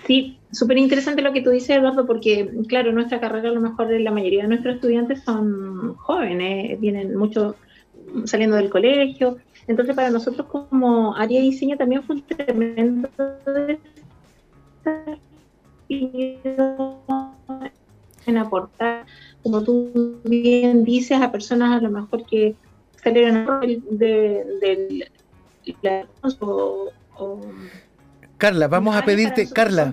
Sí, 0.06 0.38
súper 0.50 0.78
interesante 0.78 1.20
lo 1.20 1.34
que 1.34 1.42
tú 1.42 1.50
dices, 1.50 1.76
Eduardo, 1.76 2.06
porque, 2.06 2.50
claro, 2.66 2.92
nuestra 2.92 3.20
carrera, 3.20 3.50
a 3.50 3.52
lo 3.52 3.60
mejor 3.60 3.90
la 3.90 4.10
mayoría 4.10 4.42
de 4.42 4.48
nuestros 4.48 4.76
estudiantes 4.76 5.22
son 5.22 5.96
jóvenes, 5.96 6.80
vienen 6.80 7.14
mucho 7.14 7.56
saliendo 8.24 8.56
del 8.56 8.70
colegio. 8.70 9.36
Entonces, 9.66 9.94
para 9.94 10.08
nosotros 10.10 10.46
como 10.46 11.14
área 11.14 11.40
de 11.40 11.46
diseño 11.46 11.76
también 11.76 12.02
fue 12.02 12.16
un 12.16 12.22
tremendo 12.22 13.10
en 15.88 16.38
aportar, 18.36 19.06
como 19.42 19.62
tú 19.62 20.20
bien 20.24 20.84
dices, 20.84 21.20
a 21.20 21.32
personas 21.32 21.78
a 21.78 21.80
lo 21.82 21.90
mejor 21.90 22.24
que 22.26 22.54
salieron 23.02 23.46
del 23.90 25.08
de, 25.82 26.06
o, 26.40 26.90
Carla, 28.38 28.68
vamos 28.68 28.94
a 28.94 29.04
pedirte, 29.04 29.50
Carla, 29.50 29.92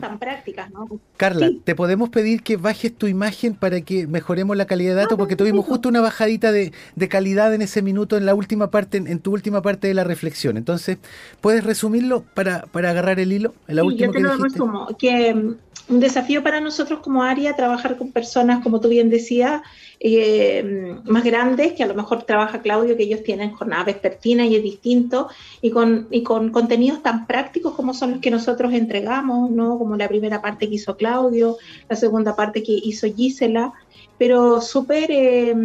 Carla, 1.18 1.50
te 1.64 1.74
podemos 1.74 2.10
pedir 2.10 2.44
que 2.44 2.58
bajes 2.58 2.96
tu 2.96 3.08
imagen 3.08 3.56
para 3.56 3.82
que 3.82 4.06
mejoremos 4.06 4.56
la 4.56 4.66
calidad 4.66 4.92
de 4.92 5.02
datos, 5.02 5.18
porque 5.18 5.36
tuvimos 5.36 5.66
justo 5.66 5.90
una 5.90 6.00
bajadita 6.00 6.52
de, 6.52 6.72
calidad 7.10 7.56
en 7.56 7.64
ese 7.64 7.82
minuto, 7.82 8.18
en 8.18 8.26
la 8.28 8.36
última 8.36 8.70
parte, 8.70 8.98
en, 8.98 9.20
tu 9.20 9.34
última 9.34 9.64
parte 9.64 9.88
de 9.88 9.96
la 9.96 10.04
reflexión. 10.04 10.58
Entonces, 10.58 11.00
¿puedes 11.42 11.64
resumirlo 11.64 12.24
para, 12.36 12.68
para 12.68 12.92
agarrar 12.92 13.20
el 13.20 13.34
hilo? 13.34 13.56
En 13.68 13.78
la 13.78 13.84
última 13.84 14.14
que, 14.14 14.96
que 15.00 15.34
mm, 15.34 15.56
un 15.88 16.00
desafío 16.00 16.42
para 16.44 16.60
nosotros 16.60 17.00
como 17.00 17.24
área 17.24 17.56
trabajar 17.56 17.98
con 17.98 18.12
personas, 18.12 18.64
como 18.64 18.80
tú 18.80 18.90
bien 18.90 19.10
decías, 19.10 19.62
eh, 20.00 20.98
más 21.06 21.24
grandes, 21.24 21.74
que 21.74 21.84
a 21.84 21.88
lo 21.88 21.94
mejor 21.94 22.24
trabaja 22.24 22.62
Claudio, 22.62 22.98
que 22.98 23.04
ellos 23.04 23.24
tienen 23.24 23.52
jornadas 23.52 23.86
vespertinas 23.86 24.48
y 24.48 24.56
es 24.56 24.64
distinto, 24.64 25.30
y 25.62 25.70
con, 25.70 26.08
y 26.10 26.24
con 26.24 26.50
contenidos 26.50 27.04
tan 27.04 27.28
prácticos 27.28 27.76
como 27.76 27.94
son 27.94 28.12
los 28.12 28.20
que 28.20 28.32
nosotros 28.32 28.74
entregamos, 28.74 29.52
¿no? 29.52 29.78
como 29.78 29.96
la 29.96 30.08
primera 30.08 30.42
parte 30.42 30.68
que 30.68 30.76
hizo 30.76 30.98
Claudio, 30.98 31.58
la 31.88 31.96
segunda 31.96 32.36
parte 32.36 32.64
que 32.64 32.74
hizo 32.74 33.08
Gisela, 33.08 33.74
pero 34.18 34.62
súper, 34.62 35.12
eh, 35.12 35.56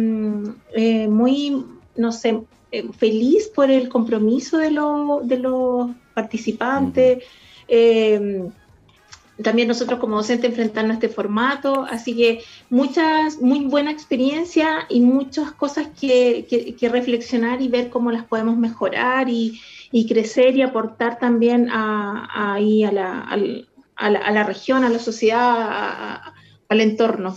eh, 0.75 1.07
muy, 1.07 1.65
no 1.95 2.11
sé, 2.11 2.41
feliz 2.97 3.47
por 3.47 3.69
el 3.69 3.89
compromiso 3.89 4.57
de, 4.57 4.69
de 5.23 5.37
los 5.37 5.89
participantes 6.13 7.23
también 9.41 9.67
nosotros 9.67 9.99
como 9.99 10.17
docentes 10.17 10.49
enfrentarnos 10.49 10.91
a 10.91 10.93
este 10.95 11.09
formato, 11.09 11.85
así 11.89 12.15
que 12.15 12.43
muchas, 12.69 13.41
muy 13.41 13.65
buena 13.65 13.91
experiencia 13.91 14.85
y 14.89 15.01
muchas 15.01 15.51
cosas 15.51 15.87
que, 15.99 16.77
reflexionar 16.81 17.61
y 17.61 17.67
ver 17.67 17.89
cómo 17.89 18.11
las 18.11 18.25
podemos 18.25 18.57
mejorar 18.57 19.29
y, 19.29 19.59
crecer 20.07 20.55
y 20.55 20.61
aportar 20.61 21.19
también 21.19 21.69
a, 21.71 22.55
a, 22.55 22.59
la, 24.09 24.43
región, 24.43 24.83
a 24.83 24.89
la 24.89 24.99
sociedad, 24.99 26.21
al 26.69 26.81
entorno. 26.81 27.35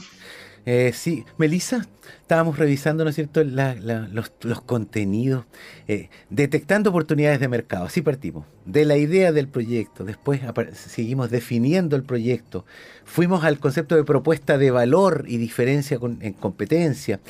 Eh, 0.66 0.92
sí, 0.94 1.24
Melissa, 1.36 1.86
estábamos 2.22 2.58
revisando, 2.58 3.04
¿no 3.04 3.10
es 3.10 3.16
cierto?, 3.16 3.44
los, 3.44 4.60
contenidos, 4.62 5.44
eh, 5.88 6.08
detectando 6.30 6.90
oportunidades 6.90 7.38
de 7.40 7.48
mercado. 7.48 7.84
Así 7.84 8.00
partimos, 8.00 8.46
de 8.64 8.86
la 8.86 8.96
idea 8.96 9.32
del 9.32 9.48
proyecto, 9.48 10.04
después 10.04 10.40
seguimos 10.72 11.30
definiendo 11.30 11.96
el 11.96 12.02
proyecto, 12.02 12.64
fuimos 13.04 13.44
al 13.44 13.58
concepto 13.58 13.94
de 13.94 14.04
propuesta 14.04 14.56
de 14.56 14.70
valor 14.70 15.24
y 15.28 15.36
diferencia 15.36 15.98
en 16.20 16.32
competencia. 16.32 17.20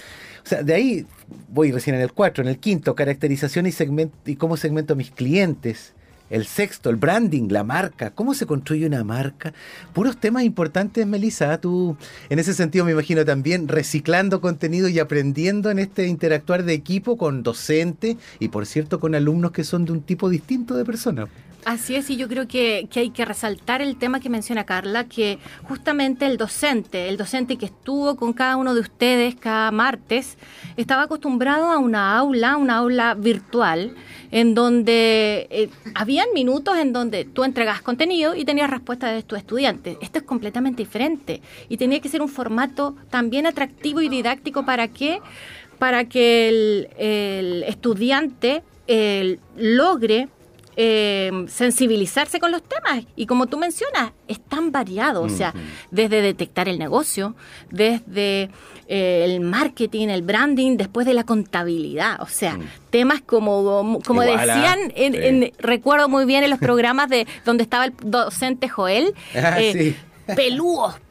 O 0.44 0.46
sea, 0.46 0.62
de 0.62 0.74
ahí 0.74 1.06
voy 1.48 1.72
recién 1.72 1.96
en 1.96 2.02
el 2.02 2.12
4, 2.12 2.42
en 2.42 2.48
el 2.48 2.58
quinto, 2.58 2.94
caracterización 2.94 3.66
y, 3.66 3.72
segmento, 3.72 4.16
y 4.26 4.36
cómo 4.36 4.56
segmento 4.56 4.92
a 4.92 4.96
mis 4.96 5.10
clientes. 5.10 5.94
El 6.30 6.46
sexto, 6.46 6.90
el 6.90 6.96
branding, 6.96 7.48
la 7.50 7.64
marca, 7.64 8.10
cómo 8.10 8.34
se 8.34 8.46
construye 8.46 8.86
una 8.86 9.04
marca. 9.04 9.52
Puros 9.92 10.16
temas 10.16 10.44
importantes, 10.44 11.06
Melissa. 11.06 11.58
Tú, 11.58 11.96
en 12.30 12.38
ese 12.38 12.54
sentido, 12.54 12.84
me 12.84 12.92
imagino 12.92 13.24
también 13.24 13.68
reciclando 13.68 14.40
contenido 14.40 14.88
y 14.88 14.98
aprendiendo 14.98 15.70
en 15.70 15.78
este 15.78 16.06
interactuar 16.06 16.64
de 16.64 16.72
equipo 16.72 17.16
con 17.16 17.42
docentes 17.42 18.16
y, 18.40 18.48
por 18.48 18.66
cierto, 18.66 19.00
con 19.00 19.14
alumnos 19.14 19.52
que 19.52 19.64
son 19.64 19.84
de 19.84 19.92
un 19.92 20.00
tipo 20.00 20.28
distinto 20.30 20.74
de 20.74 20.84
personas. 20.84 21.28
Así 21.64 21.94
es, 21.94 22.10
y 22.10 22.16
yo 22.16 22.28
creo 22.28 22.46
que, 22.46 22.88
hay 22.94 23.10
que 23.10 23.24
resaltar 23.24 23.80
el 23.80 23.96
tema 23.96 24.20
que 24.20 24.28
menciona 24.28 24.64
Carla, 24.64 25.04
que 25.04 25.38
justamente 25.62 26.26
el 26.26 26.36
docente, 26.36 27.08
el 27.08 27.16
docente 27.16 27.56
que 27.56 27.64
estuvo 27.64 28.16
con 28.16 28.34
cada 28.34 28.56
uno 28.56 28.74
de 28.74 28.80
ustedes 28.80 29.34
cada 29.34 29.70
martes, 29.70 30.36
estaba 30.76 31.04
acostumbrado 31.04 31.70
a 31.70 31.78
una 31.78 32.18
aula, 32.18 32.58
una 32.58 32.76
aula 32.76 33.14
virtual, 33.14 33.94
en 34.30 34.54
donde 34.54 35.46
eh, 35.50 35.70
habían 35.94 36.26
minutos 36.34 36.76
en 36.76 36.92
donde 36.92 37.24
tú 37.24 37.44
entregas 37.44 37.80
contenido 37.80 38.34
y 38.34 38.44
tenías 38.44 38.68
respuesta 38.68 39.10
de 39.10 39.22
tus 39.22 39.38
estudiantes. 39.38 39.96
Esto 40.02 40.18
es 40.18 40.24
completamente 40.24 40.82
diferente 40.82 41.40
y 41.70 41.78
tenía 41.78 42.00
que 42.00 42.10
ser 42.10 42.20
un 42.20 42.28
formato 42.28 42.94
también 43.08 43.46
atractivo 43.46 44.02
y 44.02 44.10
didáctico 44.10 44.66
para 44.66 44.88
que, 44.88 45.20
para 45.78 46.04
que 46.10 46.48
el, 46.98 47.64
estudiante 47.66 48.62
logre 49.56 50.28
eh, 50.76 51.30
sensibilizarse 51.48 52.40
con 52.40 52.50
los 52.50 52.62
temas. 52.62 53.04
Y 53.16 53.26
como 53.26 53.46
tú 53.46 53.58
mencionas, 53.58 54.12
es 54.28 54.40
tan 54.40 54.72
variado, 54.72 55.22
o 55.22 55.28
sea, 55.28 55.54
desde 55.90 56.22
detectar 56.22 56.68
el 56.68 56.78
negocio, 56.78 57.34
desde 57.70 58.50
eh, 58.86 59.24
el 59.24 59.40
marketing, 59.40 60.08
el 60.08 60.22
branding, 60.22 60.76
después 60.76 61.06
de 61.06 61.14
la 61.14 61.24
contabilidad, 61.24 62.20
o 62.20 62.26
sea, 62.26 62.56
mm. 62.56 62.62
temas 62.90 63.22
como, 63.22 64.00
como 64.04 64.22
decían, 64.22 64.78
en, 64.94 65.52
recuerdo 65.58 66.08
muy 66.08 66.24
bien 66.24 66.44
en 66.44 66.50
los 66.50 66.58
programas 66.58 67.08
de 67.08 67.26
donde 67.44 67.62
estaba 67.62 67.86
el 67.86 67.94
docente 68.02 68.68
Joel, 68.68 69.14
ah, 69.34 69.60
eh, 69.60 69.96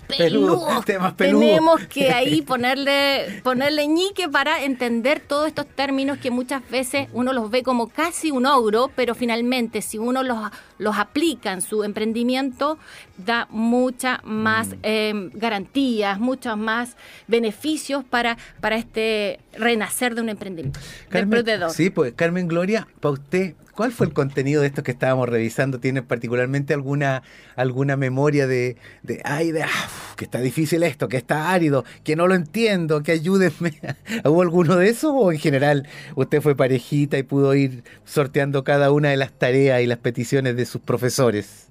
peludos, 0.07 0.85
peludo. 0.85 1.13
Tenemos 1.15 1.81
que 1.87 2.11
ahí 2.11 2.41
ponerle, 2.41 3.41
ponerle 3.43 3.87
ñique 3.87 4.29
para 4.29 4.63
entender 4.63 5.19
todos 5.19 5.47
estos 5.47 5.67
términos 5.67 6.17
que 6.17 6.31
muchas 6.31 6.67
veces 6.69 7.07
uno 7.13 7.33
los 7.33 7.49
ve 7.49 7.63
como 7.63 7.87
casi 7.87 8.31
un 8.31 8.45
ogro, 8.45 8.91
pero 8.95 9.15
finalmente 9.15 9.81
si 9.81 9.97
uno 9.97 10.23
los, 10.23 10.37
los 10.77 10.97
aplica 10.97 11.51
en 11.53 11.61
su 11.61 11.83
emprendimiento, 11.83 12.77
da 13.17 13.47
muchas 13.49 14.19
más 14.23 14.69
mm. 14.69 14.79
em, 14.83 15.31
garantías, 15.33 16.19
muchos 16.19 16.57
más 16.57 16.95
beneficios 17.27 18.03
para, 18.03 18.37
para 18.59 18.75
este 18.75 19.39
renacer 19.53 20.15
de 20.15 20.21
un 20.21 20.29
emprendimiento. 20.29 20.79
Carmen, 21.09 21.43
sí, 21.69 21.89
pues 21.89 22.13
Carmen 22.13 22.47
Gloria, 22.47 22.87
para 22.99 23.13
usted, 23.13 23.55
¿Cuál 23.75 23.91
fue 23.91 24.05
el 24.05 24.13
contenido 24.13 24.61
de 24.61 24.67
esto 24.67 24.83
que 24.83 24.91
estábamos 24.91 25.27
revisando? 25.27 25.79
¿Tiene 25.79 26.03
particularmente 26.03 26.75
alguna, 26.75 27.23
alguna 27.55 27.97
memoria 27.97 28.45
de, 28.45 28.77
de 29.01 29.19
ay, 29.25 29.51
de, 29.51 29.63
ah, 29.63 29.89
que 30.15 30.25
está 30.25 30.39
difícil 30.41 30.83
esto, 30.83 31.07
que 31.07 31.17
está 31.17 31.51
árido, 31.51 31.83
que 32.03 32.15
no 32.15 32.27
lo 32.27 32.35
entiendo, 32.35 33.01
que 33.01 33.13
ayúdenme? 33.13 33.73
¿Hubo 34.25 34.43
alguno 34.43 34.75
de 34.75 34.89
esos 34.89 35.11
o 35.15 35.31
en 35.31 35.39
general 35.39 35.87
usted 36.15 36.41
fue 36.41 36.55
parejita 36.55 37.17
y 37.17 37.23
pudo 37.23 37.55
ir 37.55 37.83
sorteando 38.05 38.63
cada 38.63 38.91
una 38.91 39.09
de 39.09 39.17
las 39.17 39.33
tareas 39.33 39.81
y 39.81 39.87
las 39.87 39.97
peticiones 39.97 40.55
de 40.55 40.65
sus 40.67 40.81
profesores? 40.81 41.69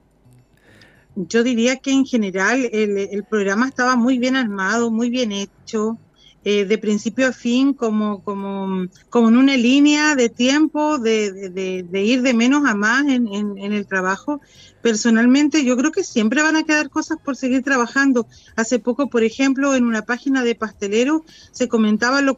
Yo 1.14 1.44
diría 1.44 1.76
que 1.76 1.92
en 1.92 2.04
general 2.04 2.68
el, 2.72 2.98
el 2.98 3.22
programa 3.24 3.68
estaba 3.68 3.94
muy 3.94 4.18
bien 4.18 4.34
armado, 4.34 4.90
muy 4.90 5.08
bien 5.08 5.30
hecho. 5.30 5.98
Eh, 6.44 6.64
de 6.64 6.76
principio 6.76 7.28
a 7.28 7.32
fin 7.32 7.72
como, 7.72 8.20
como, 8.24 8.88
como 9.10 9.28
en 9.28 9.36
una 9.36 9.56
línea 9.56 10.16
de 10.16 10.28
tiempo, 10.28 10.98
de, 10.98 11.50
de, 11.50 12.02
ir 12.02 12.22
de 12.22 12.34
menos 12.34 12.68
a 12.68 12.74
más 12.74 13.06
en, 13.06 13.28
en, 13.32 13.72
el 13.72 13.86
trabajo. 13.86 14.40
Personalmente, 14.80 15.64
yo 15.64 15.76
creo 15.76 15.92
que 15.92 16.02
siempre 16.02 16.42
van 16.42 16.56
a 16.56 16.64
quedar 16.64 16.90
cosas 16.90 17.18
por 17.24 17.36
seguir 17.36 17.62
trabajando. 17.62 18.26
Hace 18.56 18.80
poco, 18.80 19.06
por 19.06 19.22
ejemplo, 19.22 19.76
en 19.76 19.84
una 19.84 20.02
página 20.02 20.42
de 20.42 20.56
pastelero 20.56 21.24
se 21.52 21.68
comentaba 21.68 22.22
lo, 22.22 22.36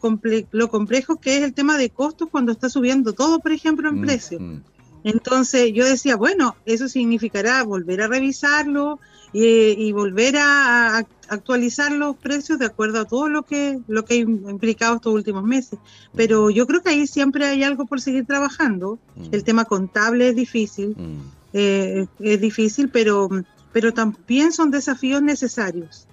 lo 0.50 0.68
complejo 0.68 1.16
que 1.16 1.38
es 1.38 1.42
el 1.42 1.54
tema 1.54 1.78
de 1.78 1.88
costos 1.88 2.28
cuando 2.30 2.52
está 2.52 2.68
subiendo 2.68 3.14
todo, 3.14 3.40
por 3.40 3.52
ejemplo, 3.52 3.88
en 3.88 4.02
mm, 4.02 4.02
precio. 4.02 4.38
Mm. 4.38 4.62
Entonces 5.04 5.72
yo 5.72 5.86
decía, 5.86 6.16
bueno, 6.16 6.56
eso 6.66 6.88
significará 6.88 7.62
volver 7.62 8.02
a 8.02 8.08
revisarlo, 8.08 9.00
y, 9.34 9.92
volver 9.92 10.36
a, 10.36 11.04
actualizar 11.28 11.92
los 11.92 12.16
precios 12.16 12.58
de 12.58 12.66
acuerdo 12.66 13.00
a 13.00 13.04
todo 13.04 13.28
lo 13.28 13.42
que 13.42 13.80
lo 13.88 14.04
que 14.04 14.14
ha 14.14 14.16
implicado 14.18 14.96
estos 14.96 15.14
últimos 15.14 15.44
meses. 15.44 15.78
Pero 16.14 16.50
yo 16.50 16.66
creo 16.66 16.82
que 16.82 16.90
ahí 16.90 17.06
siempre 17.06 17.46
hay 17.46 17.62
algo 17.62 17.86
por 17.86 18.00
seguir 18.00 18.26
trabajando. 18.26 18.98
Mm. 19.16 19.28
El 19.32 19.44
tema 19.44 19.64
contable 19.64 20.28
es 20.28 20.36
difícil, 20.36 20.96
mm. 20.96 21.18
eh, 21.52 22.06
es 22.20 22.40
difícil, 22.40 22.88
pero, 22.88 23.28
pero 23.72 23.92
también 23.92 24.52
son 24.52 24.70
desafíos 24.70 25.22
necesarios. 25.22 26.06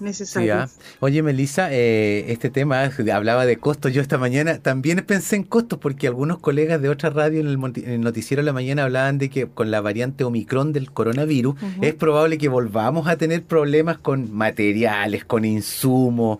Necesarias. 0.00 0.76
Ah. 0.78 0.96
Oye, 1.00 1.22
Melissa, 1.22 1.68
eh, 1.72 2.26
este 2.28 2.50
tema 2.50 2.90
hablaba 3.12 3.46
de 3.46 3.56
costos. 3.56 3.92
Yo 3.92 4.00
esta 4.00 4.18
mañana 4.18 4.58
también 4.58 5.04
pensé 5.06 5.36
en 5.36 5.44
costos 5.44 5.78
porque 5.78 6.06
algunos 6.06 6.38
colegas 6.38 6.80
de 6.80 6.88
otra 6.88 7.10
radio 7.10 7.40
en 7.40 7.46
el, 7.46 8.00
noticiero 8.00 8.42
de 8.42 8.46
la 8.46 8.52
mañana 8.52 8.84
hablaban 8.84 9.18
de 9.18 9.30
que 9.30 9.46
con 9.46 9.70
la 9.70 9.80
variante 9.80 10.24
Omicron 10.24 10.72
del 10.72 10.90
coronavirus 10.90 11.56
es 11.80 11.94
probable 11.94 12.38
que 12.38 12.48
volvamos 12.48 13.08
a 13.08 13.16
tener 13.16 13.44
problemas 13.44 13.98
con 13.98 14.32
materiales, 14.32 15.24
con 15.24 15.44
insumos, 15.44 16.38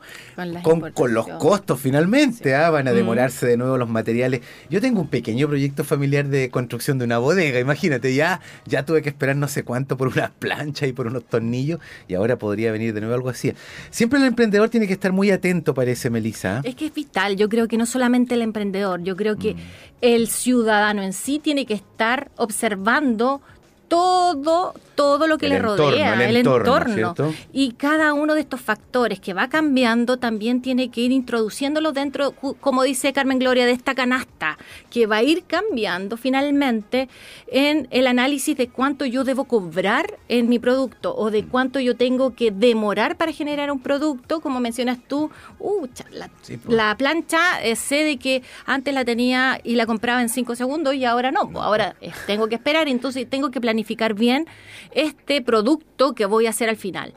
con, 0.62 1.14
los 1.14 1.26
costos 1.28 1.80
finalmente. 1.80 2.54
¿ah? 2.54 2.70
Van 2.70 2.88
a 2.88 2.92
demorarse 2.92 3.46
de 3.46 3.56
nuevo 3.56 3.78
los 3.78 3.88
materiales. 3.88 4.40
Yo 4.70 4.80
tengo 4.80 5.00
un 5.00 5.08
pequeño 5.08 5.48
proyecto 5.48 5.84
familiar 5.84 6.26
de 6.26 6.50
construcción 6.50 6.98
de 6.98 7.04
una 7.04 7.18
bodega. 7.18 7.60
Imagínate, 7.60 8.14
ya, 8.14 8.40
ya 8.66 8.84
tuve 8.84 9.02
que 9.02 9.08
esperar 9.08 9.36
no 9.36 9.48
sé 9.48 9.64
cuánto 9.64 9.96
por 9.96 10.08
una 10.08 10.32
plancha 10.38 10.86
y 10.86 10.92
por 10.92 11.06
unos 11.06 11.24
tornillos 11.24 11.80
y 12.08 12.14
ahora 12.14 12.36
podría 12.36 12.72
venir 12.72 12.94
de 12.94 13.00
nuevo 13.00 13.14
algo 13.14 13.30
así. 13.30 13.53
Siempre 13.90 14.18
el 14.18 14.26
emprendedor 14.26 14.68
tiene 14.68 14.86
que 14.86 14.92
estar 14.92 15.12
muy 15.12 15.30
atento, 15.30 15.74
parece, 15.74 16.10
Melissa. 16.10 16.60
Es 16.64 16.74
que 16.74 16.86
es 16.86 16.94
vital. 16.94 17.36
Yo 17.36 17.48
creo 17.48 17.68
que 17.68 17.76
no 17.76 17.86
solamente 17.86 18.34
el 18.34 18.42
emprendedor, 18.42 19.02
yo 19.02 19.16
creo 19.16 19.36
que 19.36 19.54
mm. 19.54 19.58
el 20.00 20.28
ciudadano 20.28 21.02
en 21.02 21.12
sí 21.12 21.38
tiene 21.38 21.66
que 21.66 21.74
estar 21.74 22.30
observando 22.36 23.40
todo, 23.88 24.74
todo 24.94 25.26
lo 25.26 25.38
que 25.38 25.48
le 25.48 25.58
rodea, 25.58 26.14
el, 26.28 26.36
entorno. 26.36 27.14
y 27.52 27.72
cada 27.72 28.12
uno 28.12 28.34
de 28.34 28.40
estos 28.40 28.60
factores 28.60 29.20
que 29.20 29.34
va 29.34 29.48
cambiando 29.48 30.18
también 30.18 30.62
tiene 30.62 30.90
que 30.90 31.02
ir 31.02 31.12
introduciéndolo 31.12 31.92
dentro, 31.92 32.32
como 32.32 32.82
dice 32.82 33.12
Carmen 33.12 33.38
Gloria, 33.38 33.66
de 33.66 33.72
esta 33.72 33.94
canasta, 33.94 34.58
que 34.90 35.06
va 35.06 35.16
a 35.16 35.22
ir 35.22 35.44
cambiando 35.44 36.16
finalmente 36.16 37.08
en 37.48 37.88
el 37.90 38.06
análisis 38.06 38.56
de 38.56 38.68
cuánto 38.68 39.04
yo 39.04 39.24
debo 39.24 39.44
cobrar 39.44 40.18
en 40.28 40.48
mi 40.48 40.58
producto 40.58 41.14
o 41.16 41.30
de 41.30 41.44
cuánto 41.44 41.80
yo 41.80 41.96
tengo 41.96 42.34
que 42.34 42.50
demorar 42.50 43.16
para 43.16 43.32
generar 43.32 43.70
un 43.70 43.80
producto, 43.80 44.40
como 44.40 44.60
mencionas 44.60 44.98
tú, 45.06 45.30
uh, 45.58 45.86
la, 46.10 46.30
la, 46.66 46.96
plancha 46.96 47.62
eh, 47.62 47.76
sé 47.76 48.04
de 48.04 48.16
que 48.16 48.42
antes 48.66 48.94
la 48.94 49.04
tenía 49.04 49.60
y 49.62 49.76
la 49.76 49.86
compraba 49.86 50.22
en 50.22 50.28
cinco 50.28 50.54
segundos 50.54 50.94
y 50.94 51.04
ahora 51.04 51.30
no, 51.30 51.50
ahora 51.60 51.96
eh, 52.00 52.12
tengo 52.26 52.48
que 52.48 52.54
esperar, 52.54 52.88
entonces 52.88 53.28
tengo 53.28 53.50
que 53.50 53.60
planificar 53.74 54.14
bien 54.14 54.46
este 54.92 55.42
producto 55.42 56.14
que 56.14 56.26
voy 56.26 56.46
a 56.46 56.50
hacer 56.50 56.68
al 56.68 56.76
final. 56.76 57.12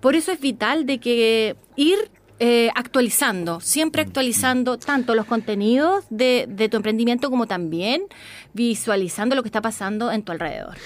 Por 0.00 0.16
eso 0.16 0.32
es 0.32 0.40
vital 0.40 0.86
de 0.86 0.98
que 0.98 1.56
ir 1.76 1.98
eh, 2.40 2.70
actualizando, 2.74 3.60
siempre 3.60 4.00
actualizando 4.00 4.78
tanto 4.78 5.14
los 5.14 5.26
contenidos 5.26 6.04
de, 6.08 6.46
de, 6.48 6.68
tu 6.68 6.76
emprendimiento 6.76 7.30
como 7.30 7.46
también 7.46 8.02
visualizando 8.54 9.34
lo 9.34 9.42
que 9.42 9.48
está 9.48 9.60
pasando 9.60 10.10
en 10.12 10.22
tu 10.22 10.32
alrededor. 10.32 10.76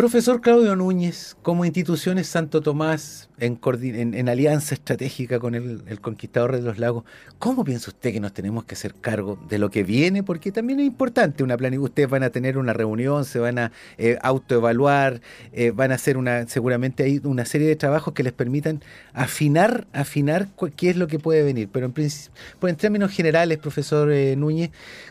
Profesor 0.00 0.40
Claudio 0.40 0.74
Núñez, 0.76 1.36
como 1.42 1.66
instituciones 1.66 2.26
Santo 2.26 2.62
Tomás 2.62 3.28
en, 3.38 4.28
alianza 4.28 4.74
estratégica 4.74 5.38
con 5.38 5.54
el, 5.54 6.00
Conquistador 6.00 6.56
de 6.56 6.62
los 6.62 6.78
Lagos, 6.78 7.04
¿cómo 7.38 7.64
piensa 7.64 7.90
usted 7.90 8.12
que 8.12 8.20
nos 8.20 8.32
tenemos 8.32 8.64
que 8.64 8.74
hacer 8.74 8.94
cargo 8.94 9.38
de 9.48 9.58
lo 9.58 9.70
que 9.70 9.82
viene? 9.82 10.22
Porque 10.22 10.52
también 10.52 10.80
es 10.80 10.86
importante 10.86 11.44
una 11.44 11.58
plan. 11.58 11.76
Ustedes 11.78 12.08
van 12.08 12.22
a 12.22 12.30
tener 12.30 12.56
una 12.56 12.72
reunión, 12.72 13.26
se 13.26 13.38
van 13.38 13.58
a 13.58 13.72
eh, 13.98 14.18
autoevaluar, 14.22 15.20
eh, 15.52 15.70
van 15.70 15.92
a 15.92 15.96
hacer 15.96 16.16
una, 16.16 16.46
seguramente 16.48 17.02
hay 17.02 17.20
una 17.22 17.44
serie 17.44 17.68
de 17.68 17.76
trabajos 17.76 18.14
que 18.14 18.22
les 18.22 18.32
permitan 18.32 18.82
afinar, 19.12 19.86
afinar 19.92 20.48
qué 20.76 20.90
es 20.90 20.96
lo 20.96 21.08
que 21.08 21.18
puede 21.18 21.42
venir. 21.42 21.68
Pero 21.70 21.86
en, 21.86 21.92
pues 21.92 22.30
en 22.62 22.76
términos 22.76 23.10
generales, 23.10 23.58
profesor 23.58 24.10
eh, 24.10 24.34
Núñez, 24.36 24.70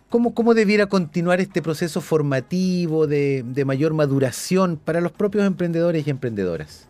¿cómo, 0.09 0.33
¿cómo 0.33 0.55
debiera 0.55 0.87
continuar 0.87 1.41
este 1.41 1.61
proceso 1.61 2.01
formativo 2.01 3.05
de 3.05 3.63
mayor 3.65 3.93
maduración 3.93 4.78
para 4.83 5.01
los 5.01 5.11
propios 5.11 5.45
emprendedores 5.45 6.05
y 6.07 6.09
emprendedoras? 6.09 6.89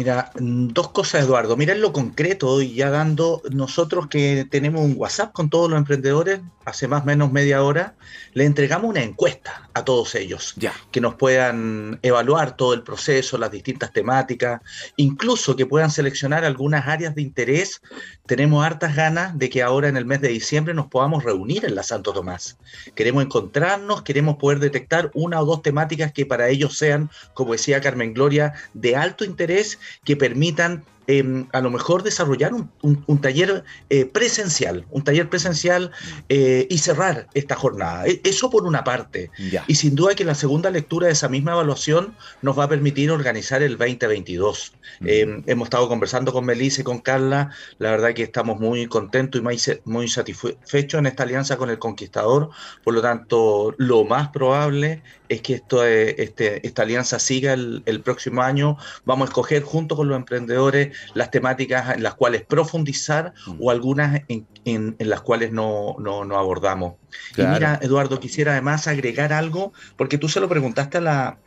Mira, 0.00 0.30
dos 0.34 0.92
cosas, 0.92 1.24
Eduardo. 1.24 1.58
Mira 1.58 1.74
en 1.74 1.82
lo 1.82 1.92
concreto, 1.92 2.62
y 2.62 2.74
ya 2.74 2.88
dando, 2.88 3.42
nosotros 3.50 4.06
que 4.06 4.46
tenemos 4.50 4.82
un 4.82 4.94
WhatsApp 4.96 5.32
con 5.32 5.50
todos 5.50 5.68
los 5.68 5.76
emprendedores, 5.76 6.40
hace 6.64 6.88
más 6.88 7.02
o 7.02 7.04
menos 7.04 7.30
media 7.32 7.62
hora, 7.62 7.96
le 8.32 8.46
entregamos 8.46 8.88
una 8.88 9.02
encuesta 9.02 9.68
a 9.74 9.84
todos 9.84 10.14
ellos, 10.14 10.54
ya. 10.56 10.72
que 10.90 11.02
nos 11.02 11.16
puedan 11.16 11.98
evaluar 12.00 12.56
todo 12.56 12.72
el 12.72 12.82
proceso, 12.82 13.36
las 13.36 13.50
distintas 13.50 13.92
temáticas, 13.92 14.62
incluso 14.96 15.54
que 15.54 15.66
puedan 15.66 15.90
seleccionar 15.90 16.46
algunas 16.46 16.88
áreas 16.88 17.14
de 17.14 17.20
interés. 17.20 17.82
Tenemos 18.30 18.64
hartas 18.64 18.94
ganas 18.94 19.36
de 19.36 19.50
que 19.50 19.60
ahora 19.60 19.88
en 19.88 19.96
el 19.96 20.04
mes 20.04 20.20
de 20.20 20.28
diciembre 20.28 20.72
nos 20.72 20.86
podamos 20.86 21.24
reunir 21.24 21.64
en 21.64 21.74
la 21.74 21.82
Santo 21.82 22.12
Tomás. 22.12 22.56
Queremos 22.94 23.24
encontrarnos, 23.24 24.02
queremos 24.02 24.36
poder 24.36 24.60
detectar 24.60 25.10
una 25.14 25.40
o 25.40 25.44
dos 25.44 25.62
temáticas 25.62 26.12
que 26.12 26.26
para 26.26 26.48
ellos 26.48 26.78
sean, 26.78 27.10
como 27.34 27.54
decía 27.54 27.80
Carmen 27.80 28.14
Gloria, 28.14 28.54
de 28.72 28.94
alto 28.94 29.24
interés 29.24 29.80
que 30.04 30.16
permitan 30.16 30.84
Em, 31.10 31.48
a 31.52 31.60
lo 31.60 31.70
mejor 31.70 32.04
desarrollar 32.04 32.52
un, 32.52 33.20
taller 33.20 33.64
eh, 33.88 34.06
presencial, 34.06 34.86
un 34.90 35.02
taller 35.02 35.28
presencial 35.28 35.90
eh, 36.28 36.68
y 36.70 36.78
cerrar 36.78 37.26
esta 37.34 37.56
jornada. 37.56 38.06
E, 38.06 38.20
eso 38.22 38.48
por 38.48 38.62
una 38.64 38.84
parte. 38.84 39.28
Y 39.66 39.74
sin 39.74 39.96
duda 39.96 40.14
que 40.14 40.24
la 40.24 40.36
segunda 40.36 40.70
lectura 40.70 41.08
de 41.08 41.14
esa 41.14 41.28
misma 41.28 41.50
evaluación 41.52 42.14
nos 42.42 42.56
va 42.56 42.64
a 42.64 42.68
permitir 42.68 43.10
organizar 43.10 43.60
el 43.60 43.76
2022. 43.76 44.72
Em, 45.00 45.42
hemos 45.46 45.66
estado 45.66 45.88
conversando 45.88 46.32
con 46.32 46.44
Melissa 46.44 46.82
y 46.82 46.84
con 46.84 47.00
Carla, 47.00 47.50
la 47.78 47.90
verdad 47.90 48.14
que 48.14 48.22
estamos 48.22 48.60
muy 48.60 48.86
contentos 48.86 49.40
y 49.40 49.42
muy, 49.42 49.58
muy 49.86 50.06
satisfechos 50.06 50.98
en 51.00 51.06
esta 51.06 51.24
alianza 51.24 51.56
con 51.56 51.70
el 51.70 51.80
Conquistador, 51.80 52.50
por 52.84 52.94
lo 52.94 53.02
tanto 53.02 53.74
lo 53.78 54.04
más 54.04 54.28
probable 54.28 55.02
es 55.30 55.42
que 55.42 55.54
esto, 55.54 55.86
eh, 55.86 56.16
este, 56.18 56.66
esta 56.66 56.82
alianza 56.82 57.20
siga 57.20 57.52
el, 57.52 57.82
el 57.86 58.00
próximo 58.00 58.42
año. 58.42 58.76
Vamos 59.04 59.28
a 59.28 59.30
escoger 59.30 59.62
junto 59.62 59.96
con 59.96 60.08
los 60.08 60.16
emprendedores 60.16 60.96
las 61.14 61.30
temáticas 61.30 61.94
en 61.94 62.02
las 62.02 62.14
cuales 62.14 62.42
profundizar 62.42 63.32
o 63.46 63.66
mm. 63.66 63.70
algunas 63.70 64.22
en, 64.28 64.96
las 64.98 65.20
cuales 65.20 65.52
no, 65.52 65.96
abordamos. 66.36 66.94
Y 67.36 67.42
mira, 67.42 67.78
Eduardo, 67.80 68.18
quisiera 68.18 68.52
además 68.52 68.88
agregar 68.88 69.32
algo, 69.32 69.72
porque 69.96 70.18
tú 70.18 70.28
se 70.28 70.40
lo 70.40 70.48
preguntaste 70.48 70.98
a 70.98 71.00
la, 71.00 71.38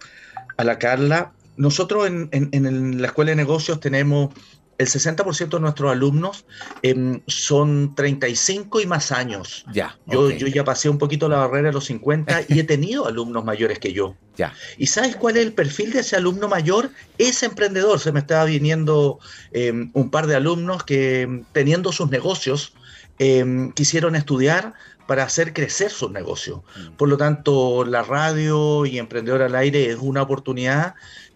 a 0.56 0.64
la 0.64 0.80
Carla. 0.80 1.34
Nosotros 1.58 2.08
en, 2.08 2.30
en 2.32 3.02
la 3.02 3.08
Escuela 3.08 3.32
de 3.32 3.36
Negocios 3.36 3.82
tenemos 3.82 4.30
el 4.78 4.88
60% 4.88 5.50
de 5.50 5.60
nuestros 5.60 5.92
alumnos 5.92 6.46
em, 6.82 7.22
son 7.28 7.94
35 7.96 8.82
y 8.82 8.86
más 8.86 9.12
años. 9.12 9.66
Ya. 9.72 9.98
Yo, 10.06 10.30
yo 10.32 10.48
ya 10.48 10.64
pasé 10.64 10.90
un 10.90 10.98
poquito 10.98 11.30
la 11.30 11.38
barrera 11.38 11.70
de 11.70 11.74
los 11.74 11.86
50 11.86 12.42
y 12.48 12.60
he 12.60 12.64
tenido 12.64 13.06
alumnos 13.08 13.46
mayores 13.46 13.80
que 13.80 13.94
yo. 13.94 14.16
Ya. 14.38 14.54
¿Y 14.78 14.88
sabes 14.88 15.16
cuál 15.16 15.38
es 15.38 15.46
el 15.46 15.54
perfil 15.54 15.92
de 15.92 16.00
ese 16.00 16.16
alumno 16.16 16.48
mayor? 16.48 16.90
Es 17.18 17.44
emprendedor. 17.44 18.00
Se 18.00 18.12
me 18.12 18.20
estaba 18.20 18.46
viniendo 18.46 19.20
em, 19.52 19.92
un 19.94 20.10
par 20.10 20.28
de 20.28 20.36
alumnos 20.36 20.84
que 20.84 21.44
teniendo 21.52 21.92
sus 21.92 22.10
negocios 22.10 22.74
em, 23.20 23.72
quisieron 23.74 24.16
estudiar 24.16 24.74
para 25.08 25.24
hacer 25.24 25.54
crecer 25.54 25.92
su 25.92 26.10
negocio. 26.10 26.64
Mm. 26.76 26.96
Por 26.96 27.10
lo 27.10 27.18
tanto, 27.18 27.86
la 27.86 28.04
radio 28.04 28.86
y 28.86 28.98
Emprendedor 28.98 29.42
al 29.42 29.56
Aire 29.56 29.90
es 29.90 29.98
una 30.00 30.22
oportunidad 30.22 30.96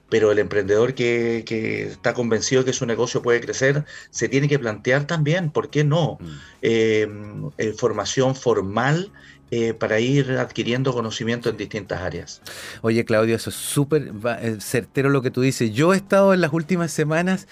pero 0.10 0.32
el 0.32 0.40
emprendedor 0.40 0.94
que, 0.94 1.44
está 1.92 2.14
convencido 2.14 2.64
que 2.66 2.74
su 2.74 2.86
negocio 2.86 3.22
puede 3.22 3.42
crecer 3.42 3.86
se 4.10 4.30
tiene 4.30 4.48
que 4.48 4.60
plantear 4.60 5.06
también, 5.06 5.52
¿por 5.52 5.70
qué 5.70 5.84
no? 5.84 6.18
Mm. 6.20 6.26
Eh, 6.62 7.08
eh, 7.58 7.74
formación 7.74 8.36
formal 8.36 9.12
eh, 9.50 9.74
para 9.74 10.00
ir 10.00 10.32
adquiriendo 10.32 10.94
conocimiento 10.94 11.50
en 11.50 11.58
distintas 11.58 12.02
áreas. 12.02 12.42
Oye, 12.82 13.06
Claudio, 13.06 13.36
eso 13.36 13.50
es 13.50 13.56
súper 13.56 14.12
certero 14.60 15.10
lo 15.10 15.22
que 15.22 15.32
tú 15.32 15.42
dices. 15.42 15.74
Yo 15.74 15.94
he 15.94 15.98
estado 15.98 16.34
en 16.34 16.42
las 16.42 16.52
últimas 16.52 16.92
semanas 16.92 17.48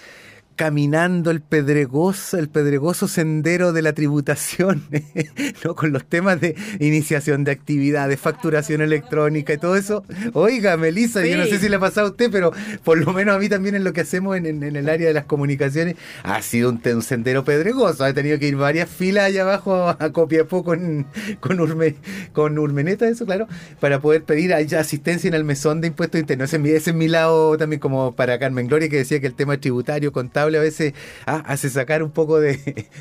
caminando 0.55 1.31
el 1.31 1.41
pedregoso, 1.41 2.37
el 2.37 2.49
pedregoso 2.49 3.07
sendero 3.07 3.73
de 3.73 3.81
la 3.81 3.93
tributación, 3.93 4.83
¿no? 5.63 5.75
con 5.75 5.91
los 5.91 6.05
temas 6.05 6.39
de 6.39 6.55
iniciación 6.79 7.43
de 7.43 7.51
actividades, 7.51 8.19
facturación 8.19 8.81
electrónica 8.81 9.53
y 9.53 9.57
todo 9.57 9.75
eso. 9.75 10.03
Oiga, 10.33 10.77
Melissa, 10.77 11.25
yo 11.25 11.37
no 11.37 11.45
sé 11.45 11.59
si 11.59 11.67
le 11.67 11.75
ha 11.75 11.79
pasado 11.79 12.07
a 12.07 12.09
usted, 12.11 12.31
pero 12.31 12.51
por 12.83 12.97
lo 12.97 13.11
menos 13.13 13.35
a 13.35 13.39
mí 13.39 13.49
también 13.49 13.75
en 13.75 13.83
lo 13.83 13.93
que 13.93 14.01
hacemos 14.01 14.37
en, 14.37 14.63
el 14.63 14.89
área 14.89 15.07
de 15.07 15.13
las 15.13 15.25
comunicaciones 15.25 15.95
ha 16.23 16.41
sido 16.41 16.69
un, 16.69 17.01
sendero 17.01 17.43
pedregoso. 17.43 18.05
He 18.05 18.13
tenido 18.13 18.39
que 18.39 18.47
ir 18.47 18.55
varias 18.55 18.89
filas 18.89 19.25
allá 19.25 19.41
abajo 19.41 19.89
a, 19.89 20.11
Copiapó 20.11 20.63
con, 20.63 21.07
con, 21.41 21.59
Urme, 21.59 21.95
con 22.31 22.57
Urmeneta, 22.57 23.07
eso 23.07 23.25
claro, 23.25 23.47
para 23.79 23.99
poder 23.99 24.23
pedir 24.23 24.53
asistencia 24.53 25.27
en 25.27 25.33
el 25.33 25.43
mesón 25.43 25.81
de 25.81 25.87
impuestos 25.87 26.21
internos. 26.21 26.53
Ese, 26.53 26.75
ese 26.75 26.91
es 26.91 26.95
mi 26.95 27.07
lado 27.07 27.57
también 27.57 27.79
como 27.79 28.15
para 28.15 28.39
Carmen 28.39 28.67
Gloria, 28.67 28.87
que 28.87 28.97
decía 28.97 29.19
que 29.19 29.27
el 29.27 29.35
tema 29.35 29.57
tributario, 29.57 30.11
contable, 30.11 30.44
a 30.53 30.61
veces 30.61 30.93
ah, 31.25 31.43
hace 31.45 31.69
sacar 31.69 32.03
un 32.03 32.11
poco 32.11 32.39
de, 32.39 32.59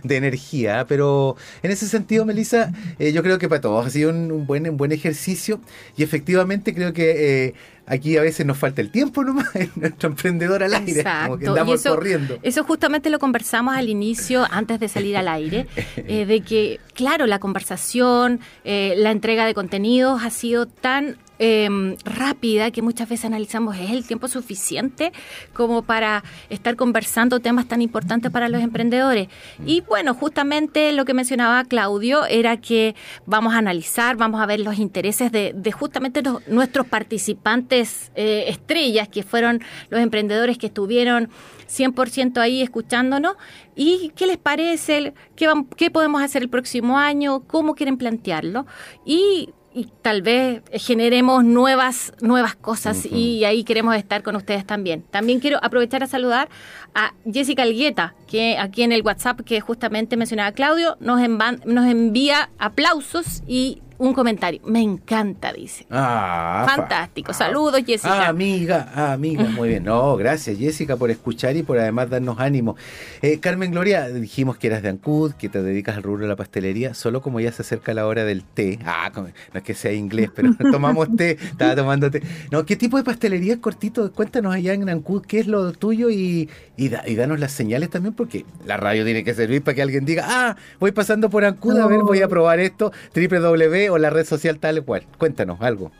energía, 0.08 0.80
¿ah? 0.80 0.86
pero 0.86 1.36
en 1.62 1.70
ese 1.70 1.86
sentido, 1.86 2.24
Melissa, 2.24 2.72
eh, 2.98 3.12
yo 3.12 3.22
creo 3.22 3.38
que 3.38 3.48
para 3.48 3.60
todos 3.60 3.86
ha 3.86 3.90
sido 3.90 4.10
un, 4.10 4.46
buen, 4.46 4.68
un 4.68 4.76
buen 4.76 4.92
ejercicio 4.92 5.60
y 5.96 6.02
efectivamente 6.02 6.74
creo 6.74 6.92
que 6.92 7.46
eh, 7.46 7.54
aquí 7.86 8.16
a 8.16 8.22
veces 8.22 8.46
nos 8.46 8.56
falta 8.56 8.80
el 8.80 8.90
tiempo 8.90 9.24
nomás 9.24 9.54
en 9.56 9.70
nuestro 9.76 10.08
emprendedor 10.08 10.62
al 10.62 10.74
aire, 10.74 11.04
como 11.24 11.38
que 11.38 11.46
andamos 11.48 11.82
corriendo. 11.82 12.38
Eso 12.42 12.64
justamente 12.64 13.10
lo 13.10 13.18
conversamos 13.18 13.76
al 13.76 13.88
inicio, 13.88 14.46
antes 14.50 14.80
de 14.80 14.88
salir 14.88 15.16
al 15.16 15.28
aire, 15.28 15.66
eh, 15.96 16.26
de 16.26 16.40
que, 16.40 16.80
claro, 16.94 17.26
la 17.26 17.38
conversación, 17.38 18.40
la 18.64 19.10
entrega 19.10 19.46
de 19.46 19.54
contenidos 19.54 20.22
ha 20.22 20.30
sido 20.30 20.66
tan 20.66 21.18
em, 21.38 21.96
rápida 22.04 22.70
que 22.70 22.82
muchas 22.82 23.08
veces 23.08 23.26
analizamos, 23.26 23.76
¿es 23.76 23.90
el 23.90 24.06
tiempo 24.06 24.28
suficiente 24.28 25.12
como 25.52 25.82
para 25.82 26.22
estar 26.50 26.76
conversando 26.76 27.40
temas 27.40 27.66
tan 27.66 27.82
importantes 27.82 28.30
para 28.30 28.48
los 28.48 28.62
emprendedores? 28.62 29.28
Y 29.66 29.80
bueno, 29.82 30.14
justamente 30.14 30.92
lo 30.92 31.04
que 31.04 31.14
mencionaba 31.14 31.64
Claudio 31.64 32.24
era 32.26 32.56
que 32.58 32.94
vamos 33.26 33.54
a 33.54 33.58
analizar, 33.58 34.16
vamos 34.16 34.40
a 34.40 34.46
ver 34.46 34.60
los 34.60 34.78
intereses 34.78 35.32
de, 35.32 35.54
justamente 35.72 36.22
nuestros 36.46 36.86
participantes 36.86 38.12
eh, 38.14 38.44
estrellas, 38.48 39.08
que 39.08 39.22
fueron 39.22 39.60
los 39.90 40.00
emprendedores 40.00 40.58
que 40.58 40.66
estuvieron 40.66 41.30
100% 41.68 42.38
ahí 42.38 42.62
escuchándonos. 42.62 43.36
¿Y 43.74 44.12
qué 44.16 44.26
les 44.26 44.38
parece? 44.38 45.14
¿Qué, 45.36 45.48
¿Qué 45.76 45.90
podemos 45.90 46.22
hacer 46.22 46.42
el 46.42 46.48
próximo 46.48 46.98
año? 46.98 47.40
¿Cómo 47.46 47.74
quieren 47.74 47.96
plantearlo? 47.96 48.66
Y 49.04 49.50
y 49.74 49.88
tal 50.02 50.22
vez 50.22 50.62
generemos 50.72 51.44
nuevas, 51.44 52.12
nuevas 52.20 52.54
cosas 52.54 53.04
y 53.04 53.44
ahí 53.44 53.64
queremos 53.64 53.96
estar 53.96 54.22
con 54.22 54.36
ustedes 54.36 54.64
también. 54.64 55.02
También 55.10 55.40
quiero 55.40 55.58
aprovechar 55.62 56.02
a 56.04 56.06
saludar 56.06 56.48
a 56.94 57.12
Jessica 57.30 57.64
Algueta, 57.64 58.14
que 58.28 58.56
aquí 58.56 58.84
en 58.84 58.92
el 58.92 59.02
WhatsApp 59.02 59.40
que 59.40 59.60
justamente 59.60 60.16
mencionaba 60.16 60.52
Claudio, 60.52 60.96
nos, 61.00 61.20
nos 61.66 61.86
envía 61.86 62.50
aplausos 62.58 63.42
y 63.48 63.82
un 63.98 64.12
comentario. 64.12 64.60
Me 64.64 64.80
encanta, 64.80 65.52
dice. 65.52 65.86
Ah, 65.90 66.66
Fantástico. 66.68 67.32
Saludos, 67.32 67.82
Jessica. 67.86 68.26
Ah, 68.26 68.28
amiga, 68.28 68.92
ah, 68.94 69.12
amiga. 69.12 69.44
Muy 69.44 69.68
bien. 69.68 69.84
No, 69.84 70.16
gracias, 70.16 70.58
Jessica, 70.58 70.96
por 70.96 71.10
escuchar 71.10 71.56
y 71.56 71.62
por 71.62 71.78
además 71.78 72.10
darnos 72.10 72.38
ánimo. 72.40 72.76
Eh, 73.22 73.38
Carmen 73.40 73.70
Gloria, 73.70 74.08
dijimos 74.08 74.56
que 74.56 74.66
eras 74.66 74.82
de 74.82 74.88
Ancud, 74.88 75.32
que 75.34 75.48
te 75.48 75.62
dedicas 75.62 75.96
al 75.96 76.02
rubro 76.02 76.22
de 76.22 76.28
la 76.28 76.36
pastelería. 76.36 76.94
Solo 76.94 77.22
como 77.22 77.40
ya 77.40 77.52
se 77.52 77.62
acerca 77.62 77.94
la 77.94 78.06
hora 78.06 78.24
del 78.24 78.42
té. 78.42 78.78
Ah, 78.84 79.12
no 79.14 79.28
es 79.54 79.62
que 79.62 79.74
sea 79.74 79.92
inglés, 79.92 80.30
pero 80.34 80.50
tomamos 80.72 81.14
té. 81.16 81.38
Estaba 81.40 81.76
tomando 81.76 82.10
té. 82.10 82.22
No, 82.50 82.64
¿qué 82.64 82.76
tipo 82.76 82.96
de 82.96 83.04
pastelería 83.04 83.54
es 83.54 83.58
cortito? 83.60 84.12
Cuéntanos 84.12 84.54
allá 84.54 84.74
en 84.74 84.88
Ancud 84.88 85.22
qué 85.24 85.40
es 85.40 85.46
lo 85.46 85.72
tuyo 85.72 86.10
y, 86.10 86.48
y, 86.76 86.88
danos 86.88 87.38
las 87.38 87.52
señales 87.52 87.90
también, 87.90 88.14
porque 88.14 88.44
la 88.66 88.76
radio 88.76 89.04
tiene 89.04 89.22
que 89.22 89.34
servir 89.34 89.62
para 89.62 89.74
que 89.76 89.82
alguien 89.82 90.04
diga, 90.04 90.24
ah, 90.26 90.56
voy 90.80 90.92
pasando 90.92 91.30
por 91.30 91.44
Ancud, 91.44 91.78
a 91.78 91.86
ver, 91.86 92.00
voy 92.00 92.22
a 92.22 92.28
probar 92.28 92.58
esto. 92.58 92.92
www 93.14 93.83
o 93.90 93.98
la 93.98 94.10
red 94.10 94.26
social 94.26 94.58
tal 94.58 94.84
cual. 94.84 95.06
Cuéntanos 95.18 95.60
algo. 95.60 95.92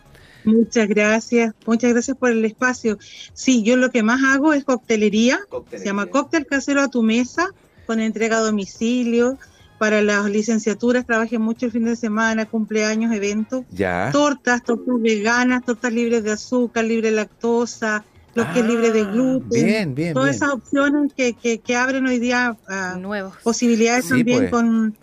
Muchas 0.44 0.88
gracias, 0.88 1.54
muchas 1.66 1.92
gracias 1.92 2.16
por 2.16 2.30
el 2.30 2.44
espacio. 2.44 2.98
Sí, 3.32 3.62
yo 3.62 3.76
lo 3.76 3.90
que 3.90 4.02
más 4.02 4.22
hago 4.24 4.52
es 4.52 4.64
coctelería, 4.64 5.40
se 5.70 5.84
llama 5.84 6.06
cóctel 6.06 6.46
casero 6.46 6.82
a 6.82 6.88
tu 6.88 7.02
mesa, 7.02 7.48
con 7.86 7.98
entrega 7.98 8.38
a 8.38 8.40
domicilio, 8.40 9.38
para 9.78 10.02
las 10.02 10.30
licenciaturas, 10.30 11.06
trabajé 11.06 11.38
mucho 11.38 11.66
el 11.66 11.72
fin 11.72 11.84
de 11.84 11.96
semana, 11.96 12.46
cumpleaños, 12.46 13.12
eventos, 13.12 13.64
ya. 13.70 14.10
tortas, 14.12 14.62
tortas 14.62 15.00
veganas, 15.00 15.64
tortas 15.64 15.92
libres 15.92 16.22
de 16.24 16.32
azúcar, 16.32 16.84
libre 16.84 17.10
de 17.10 17.16
lactosa, 17.16 18.04
los 18.34 18.46
que 18.48 18.60
es 18.60 18.66
libre 18.66 18.90
de 18.92 19.00
ah, 19.02 19.10
gluten, 19.10 19.64
bien, 19.64 19.94
bien, 19.94 20.14
todas 20.14 20.36
esas 20.36 20.50
opciones 20.50 21.12
que, 21.14 21.34
que, 21.34 21.76
abren 21.76 22.06
hoy 22.06 22.18
día 22.18 22.56
uh, 22.68 23.30
posibilidades 23.42 24.08
también 24.08 24.38
pues. 24.38 24.50
con 24.50 24.96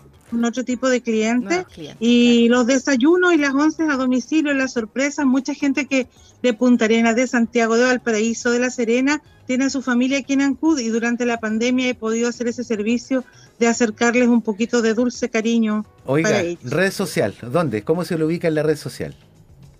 otro 0.44 0.64
tipo 0.64 0.88
de 0.88 1.00
clientes. 1.00 1.64
y 2.00 2.48
los 2.48 2.66
desayunos 2.66 3.34
y 3.34 3.38
las 3.38 3.54
once 3.54 3.82
a 3.82 3.96
domicilio, 3.96 4.54
las 4.54 4.72
sorpresas, 4.72 5.26
mucha 5.26 5.54
gente 5.54 5.86
que 5.86 6.08
de 6.42 6.52
Punta 6.54 6.86
Arenas, 6.86 7.14
de 7.16 7.26
Santiago, 7.26 7.76
de 7.76 7.84
Valparaíso, 7.84 8.50
de 8.50 8.58
La 8.58 8.70
Serena, 8.70 9.22
tiene 9.46 9.66
a 9.66 9.70
su 9.70 9.82
familia 9.82 10.18
aquí 10.18 10.32
en 10.32 10.42
Ancud 10.42 10.78
y 10.78 10.88
durante 10.88 11.26
la 11.26 11.38
pandemia 11.38 11.88
he 11.88 11.94
podido 11.94 12.28
hacer 12.28 12.48
ese 12.48 12.64
servicio 12.64 13.24
de 13.58 13.68
acercarles 13.68 14.28
un 14.28 14.42
poquito 14.42 14.82
de 14.82 14.94
dulce 14.94 15.28
cariño. 15.28 15.84
Oiga, 16.04 16.42
red 16.64 16.90
social, 16.90 17.34
¿dónde? 17.42 17.82
¿Cómo 17.82 18.04
se 18.04 18.18
lo 18.18 18.26
ubica 18.26 18.48
en 18.48 18.54
la 18.56 18.62
red 18.62 18.76
social? 18.76 19.14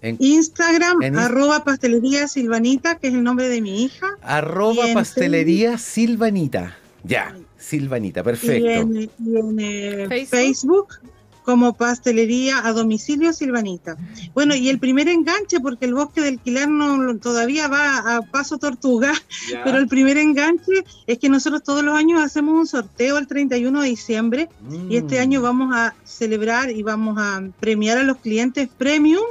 En, 0.02 0.16
Instagram, 0.18 0.98
arroba 1.16 1.62
pastelería 1.62 2.26
silvanita, 2.26 2.96
que 2.96 3.08
es 3.08 3.14
el 3.14 3.22
nombre 3.22 3.48
de 3.48 3.60
mi 3.60 3.84
hija. 3.84 4.08
Arroba 4.20 4.84
pastelería 4.92 5.78
silvanita. 5.78 6.76
Ya. 7.04 7.36
Silvanita, 7.62 8.22
perfecto. 8.22 8.66
Y 8.66 9.36
en, 9.36 9.58
eh, 9.60 10.26
¿Facebook? 10.28 10.88
como 11.44 11.72
pastelería 11.72 12.66
a 12.66 12.72
domicilio 12.72 13.32
Silvanita. 13.32 13.96
Bueno, 14.34 14.54
y 14.54 14.68
el 14.68 14.78
primer 14.78 15.08
enganche, 15.08 15.60
porque 15.60 15.86
el 15.86 15.94
bosque 15.94 16.20
del 16.20 16.38
Quilar 16.38 16.68
no, 16.68 17.16
todavía 17.18 17.68
va 17.68 18.16
a 18.16 18.22
paso 18.22 18.58
tortuga, 18.58 19.12
pero 19.64 19.78
el 19.78 19.88
primer 19.88 20.18
enganche 20.18 20.84
es 21.06 21.18
que 21.18 21.28
nosotros 21.28 21.62
todos 21.62 21.82
los 21.82 21.94
años 21.96 22.22
hacemos 22.22 22.54
un 22.54 22.66
sorteo 22.66 23.18
el 23.18 23.26
31 23.26 23.82
de 23.82 23.88
diciembre 23.88 24.48
y 24.88 24.96
este 24.96 25.18
mm. 25.18 25.22
año 25.22 25.42
vamos 25.42 25.74
a 25.74 25.94
celebrar 26.04 26.70
y 26.70 26.82
vamos 26.82 27.18
a 27.18 27.42
premiar 27.58 27.98
a 27.98 28.04
los 28.04 28.18
clientes 28.18 28.68
premium 28.78 29.24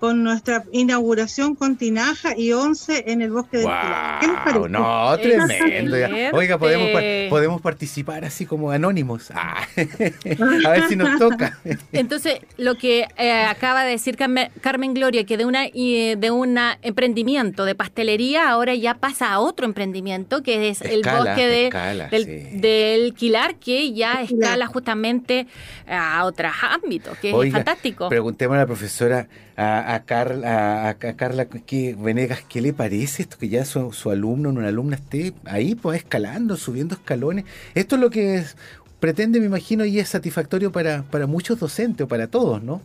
con 0.00 0.24
nuestra 0.24 0.64
inauguración 0.72 1.54
con 1.54 1.76
tinaja 1.76 2.36
y 2.36 2.52
once 2.52 3.04
en 3.06 3.20
el 3.20 3.30
bosque 3.30 3.58
del 3.58 3.66
Pilar. 3.66 4.20
¿Qué? 4.20 4.68
No, 4.70 5.18
tremendo. 5.18 5.96
Oiga, 6.32 6.58
podemos, 6.58 6.88
podemos 7.28 7.60
participar 7.60 8.24
así 8.24 8.46
como 8.46 8.70
anónimos. 8.70 9.30
Ah, 9.34 9.62
a 9.76 10.70
ver 10.70 10.88
si 10.88 10.96
nos 10.96 11.18
toca. 11.18 11.58
Entonces, 11.92 12.38
lo 12.56 12.76
que 12.76 13.06
eh, 13.18 13.44
acaba 13.44 13.84
de 13.84 13.90
decir 13.90 14.16
Carmen 14.16 14.94
Gloria, 14.94 15.24
que 15.24 15.36
de 15.36 15.44
una 15.44 15.64
de 15.64 16.30
un 16.30 16.58
emprendimiento 16.80 17.66
de 17.66 17.74
pastelería 17.74 18.48
ahora 18.48 18.74
ya 18.74 18.94
pasa 18.94 19.32
a 19.32 19.40
otro 19.40 19.66
emprendimiento, 19.66 20.42
que 20.42 20.70
es 20.70 20.80
el 20.80 21.02
bosque 21.02 21.70
del, 22.10 22.60
del, 22.60 23.14
Quilar, 23.14 23.56
que 23.56 23.92
ya 23.92 24.22
escala 24.22 24.66
justamente 24.66 25.46
a 25.86 26.24
otros 26.24 26.52
ámbitos, 26.62 27.18
que 27.18 27.30
es 27.30 27.52
fantástico. 27.52 28.08
Preguntémosle 28.08 28.60
a 28.60 28.62
la 28.62 28.66
profesora 28.66 29.28
a, 29.60 30.02
Carla, 30.06 30.88
a, 30.88 30.94
Carla 30.94 31.44
que 31.46 31.94
Venegas, 31.98 32.40
¿qué 32.48 32.62
le 32.62 32.72
parece 32.72 33.22
esto? 33.22 33.36
Que 33.36 33.48
ya 33.48 33.64
su, 33.66 34.10
alumno, 34.10 34.48
una 34.48 34.68
alumna 34.68 34.96
esté 34.96 35.34
ahí, 35.44 35.74
pues 35.74 35.98
escalando, 35.98 36.56
subiendo 36.56 36.94
escalones. 36.94 37.44
Esto 37.74 37.96
es 37.96 38.00
lo 38.00 38.08
que 38.08 38.42
pretende, 39.00 39.38
me 39.38 39.46
imagino, 39.46 39.84
y 39.84 39.98
es 39.98 40.08
satisfactorio 40.08 40.72
para, 40.72 41.02
para 41.02 41.26
muchos 41.26 41.58
docentes 41.58 42.04
o 42.04 42.08
para 42.08 42.28
todos, 42.28 42.62
¿no? 42.62 42.80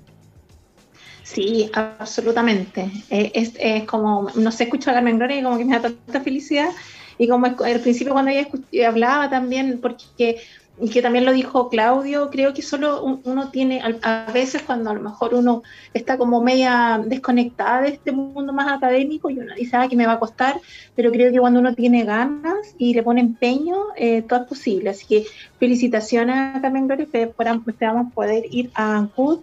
Sí, 1.24 1.72
absolutamente. 1.74 2.92
Eh, 3.10 3.32
es, 3.34 3.54
es, 3.58 3.86
como, 3.86 4.30
no 4.36 4.52
sé, 4.52 4.66
escucho 4.66 4.92
a 4.92 4.96
Carmen 4.96 5.18
Gloria 5.18 5.40
y 5.40 5.44
como 5.44 5.58
que 5.58 5.66
me 5.66 5.80
da 5.80 5.82
tanta 5.82 6.22
felicidad. 6.22 6.70
Y 7.18 7.30
como 7.30 7.46
al 7.46 7.80
principio 7.80 8.12
cuando 8.12 8.32
ella 8.32 8.50
hablaba 8.88 9.30
también, 9.30 9.80
porque 9.82 10.42
y 10.78 10.90
que 10.90 11.02
también 11.02 11.24
lo 11.24 11.32
dijo 11.32 11.70
Claudio, 11.70 12.30
creo 12.30 12.54
que 12.54 12.62
solo 12.62 13.02
uno 13.24 13.50
tiene, 13.50 13.82
a 14.02 14.32
veces 14.34 14.62
cuando 14.62 14.90
a 14.90 14.94
lo 14.94 15.02
mejor 15.02 15.34
uno 15.34 15.64
está 15.94 16.18
como 16.18 16.42
media 16.42 17.02
desconectada 17.06 17.84
de 17.84 17.90
este 17.90 18.12
mundo 18.12 18.52
más 18.52 18.72
académico 18.72 19.30
y 19.30 19.40
uno 19.40 19.56
dice, 19.56 19.78
ah, 19.78 19.88
que 19.88 19.96
me 19.96 20.06
va 20.06 20.14
a 20.14 20.20
costar, 20.20 20.60
pero 20.94 21.12
creo 21.12 21.32
que 21.32 21.40
cuando 21.40 21.62
uno 21.62 21.74
tiene 21.74 22.04
ganas 22.04 22.76
y 22.78 22.94
le 22.94 23.04
pone 23.04 23.22
empeño, 23.22 23.76
eh, 23.96 24.22
todo 24.24 24.42
es 24.42 24.48
posible. 24.48 24.90
Así 24.90 25.06
que 25.06 25.26
felicitaciones 25.60 26.36
a 26.36 26.62
Carmen 26.62 26.88
Gloria, 26.88 27.08
esperamos 27.14 28.14
poder 28.14 28.44
ir 28.52 28.70
a 28.74 28.98
Ancud 28.98 29.40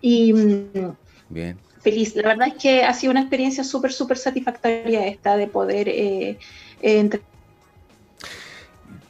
y 0.00 0.32
Bien. 1.28 1.58
feliz. 1.80 2.14
La 2.14 2.28
verdad 2.28 2.48
es 2.48 2.62
que 2.62 2.84
ha 2.84 2.94
sido 2.94 3.10
una 3.10 3.22
experiencia 3.22 3.64
súper, 3.64 3.92
súper 3.92 4.18
satisfactoria 4.18 5.04
esta 5.08 5.36
de 5.36 5.48
poder 5.48 5.88
eh, 5.88 6.38
eh 6.80 7.10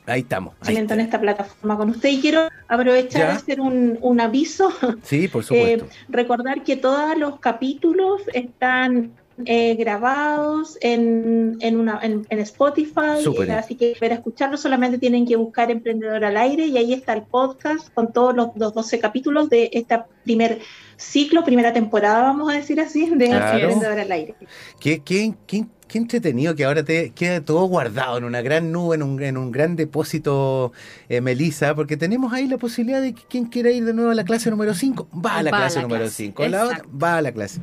Ahí 0.07 0.21
estamos. 0.21 0.55
en 0.67 1.01
esta 1.01 1.21
plataforma 1.21 1.77
con 1.77 1.91
usted 1.91 2.09
y 2.11 2.21
quiero 2.21 2.49
aprovechar 2.69 3.29
de 3.29 3.33
hacer 3.33 3.61
un, 3.61 4.21
aviso. 4.21 4.73
Sí, 5.03 5.29
por 5.29 5.43
supuesto. 5.45 5.85
Eh, 5.85 5.89
recordar 6.09 6.63
que 6.63 6.77
todos 6.77 7.19
los 7.19 7.41
capítulos 7.41 8.23
están 8.33 9.13
eh, 9.45 9.75
grabados 9.75 10.79
en, 10.81 11.59
en, 11.61 11.79
una, 11.79 12.01
en, 12.03 12.39
Spotify, 12.39 13.23
así 13.51 13.75
que 13.75 13.95
para 14.01 14.15
escucharlo 14.15 14.57
solamente 14.57 14.99
tienen 14.99 15.27
que 15.27 15.37
buscar 15.37 15.71
Emprendedor 15.71 16.25
al 16.25 16.37
Aire 16.37 16.67
y 16.67 16.79
ahí 16.79 16.95
está 16.95 17.13
el 17.13 17.23
podcast 17.23 17.93
con 17.93 18.13
todos 18.13 18.35
los, 18.35 18.55
12 18.57 18.99
capítulos 18.99 19.51
de 19.51 19.69
este 19.73 20.01
primer 20.25 20.61
ciclo, 20.97 21.45
primera 21.45 21.73
temporada, 21.73 22.23
vamos 22.23 22.51
a 22.51 22.57
decir 22.57 22.81
así, 22.81 23.11
de 23.11 23.27
Emprendedor 23.27 23.99
al 23.99 24.13
Aire. 24.13 24.35
¿Qué, 24.81 25.03
qué, 25.03 25.35
qué 25.47 25.67
qué 25.89 25.99
entretenido 25.99 26.55
que 26.55 26.65
ahora 26.65 26.85
te 26.85 27.11
queda 27.11 27.41
todo 27.41 27.65
guardado 27.67 28.19
en 28.19 28.25
una 28.25 28.43
gran 28.43 28.73
nube, 28.73 28.97
en 28.97 29.03
un, 29.03 29.23
en 29.23 29.37
un 29.37 29.53
gran 29.53 29.77
depósito, 29.77 30.73
eh, 31.09 31.21
Melissa, 31.21 31.75
porque 31.75 31.97
tenemos 31.97 32.33
ahí 32.33 32.49
la 32.49 32.59
posibilidad 32.59 33.01
de 33.01 33.15
que 33.15 33.23
quien 33.29 33.47
quiera 33.47 33.71
ir 33.71 33.85
de 33.85 33.95
nuevo 33.95 34.11
a 34.11 34.15
la 34.15 34.25
clase 34.25 34.51
número 34.51 34.75
5, 34.75 35.09
va 35.25 35.37
a 35.37 35.43
la 35.43 35.51
clase 35.51 35.83
número 35.83 36.09
5, 36.09 36.49
la 36.49 36.65
otra, 36.65 36.83
va 37.03 37.19
a 37.19 37.23
la 37.23 37.33
clase. 37.33 37.61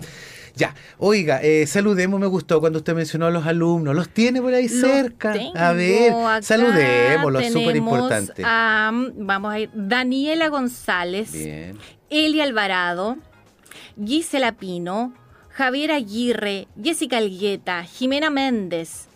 Ya, 0.55 0.75
oiga, 0.99 1.41
eh, 1.41 1.65
saludemos, 1.65 2.19
me 2.19 2.27
gustó 2.27 2.59
cuando 2.59 2.79
usted 2.79 2.93
mencionó 2.93 3.25
a 3.25 3.31
los 3.31 3.45
alumnos, 3.47 3.95
¿los 3.95 4.09
tiene 4.09 4.39
por 4.39 4.53
ahí 4.53 4.69
cerca? 4.69 5.33
a 5.55 5.73
ver, 5.73 6.13
saludémoslos, 6.43 7.47
súper 7.47 7.75
importante. 7.75 8.43
vamos 8.43 9.53
a 9.53 9.59
ir, 9.59 9.71
Daniela 9.73 10.49
González, 10.49 11.31
Bien. 11.31 11.77
Eli 12.09 12.39
Alvarado, 12.41 13.17
Gisela 14.03 14.51
Pino, 14.51 15.13
Javier 15.49 15.91
Aguirre, 15.91 16.67
Jessica 16.81 17.17
Algueta, 17.17 17.83
Jimena 17.83 18.29
Méndez, 18.29 19.07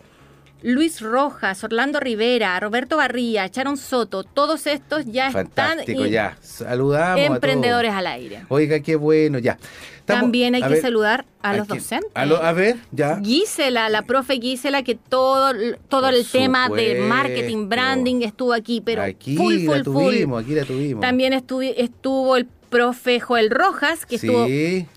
Luis 0.64 1.02
Rojas, 1.02 1.64
Orlando 1.64 2.00
Rivera, 2.00 2.60
Roberto 2.60 2.98
Barría, 2.98 3.48
Charon 3.50 3.78
Soto, 3.78 4.24
todos 4.24 4.66
estos 4.66 5.06
ya 5.06 5.32
Fantástico, 5.32 6.06
están 6.06 6.12
ya. 6.12 6.38
Saludamos 6.42 7.26
emprendedores 7.26 7.92
al 7.92 8.08
aire. 8.08 8.46
Oiga, 8.50 8.80
qué 8.80 8.96
bueno, 8.96 9.38
ya. 9.40 9.58
También 10.06 10.56
hay 10.56 10.64
que 10.64 10.80
saludar 10.80 11.26
a 11.42 11.54
los 11.54 11.68
docentes. 11.68 12.10
A, 12.16 12.54
ver, 12.54 12.78
ya. 12.92 13.20
Gisela, 13.22 13.90
la 13.90 14.04
profe 14.04 14.40
Gisela, 14.40 14.82
que 14.82 14.96
todo, 14.96 15.54
todo 15.90 16.10
el 16.10 16.26
tema 16.26 16.70
de 16.70 17.02
marketing, 17.02 17.68
branding 17.68 18.22
estuvo 18.22 18.54
aquí, 18.54 18.82
pero 18.82 19.04
aquí 19.04 19.36
full, 19.36 19.66
full, 19.66 19.78
la 19.78 19.84
tuvimos, 19.84 20.44
Aquí 20.44 20.56
la 20.56 20.64
tuvimos. 20.64 21.02
También 21.02 21.34
estuvo 21.34 22.38
el 22.38 22.48
profe 22.70 23.20
Joel 23.20 23.50
Rojas, 23.50 24.06
que 24.06 24.16
estuvo 24.16 24.48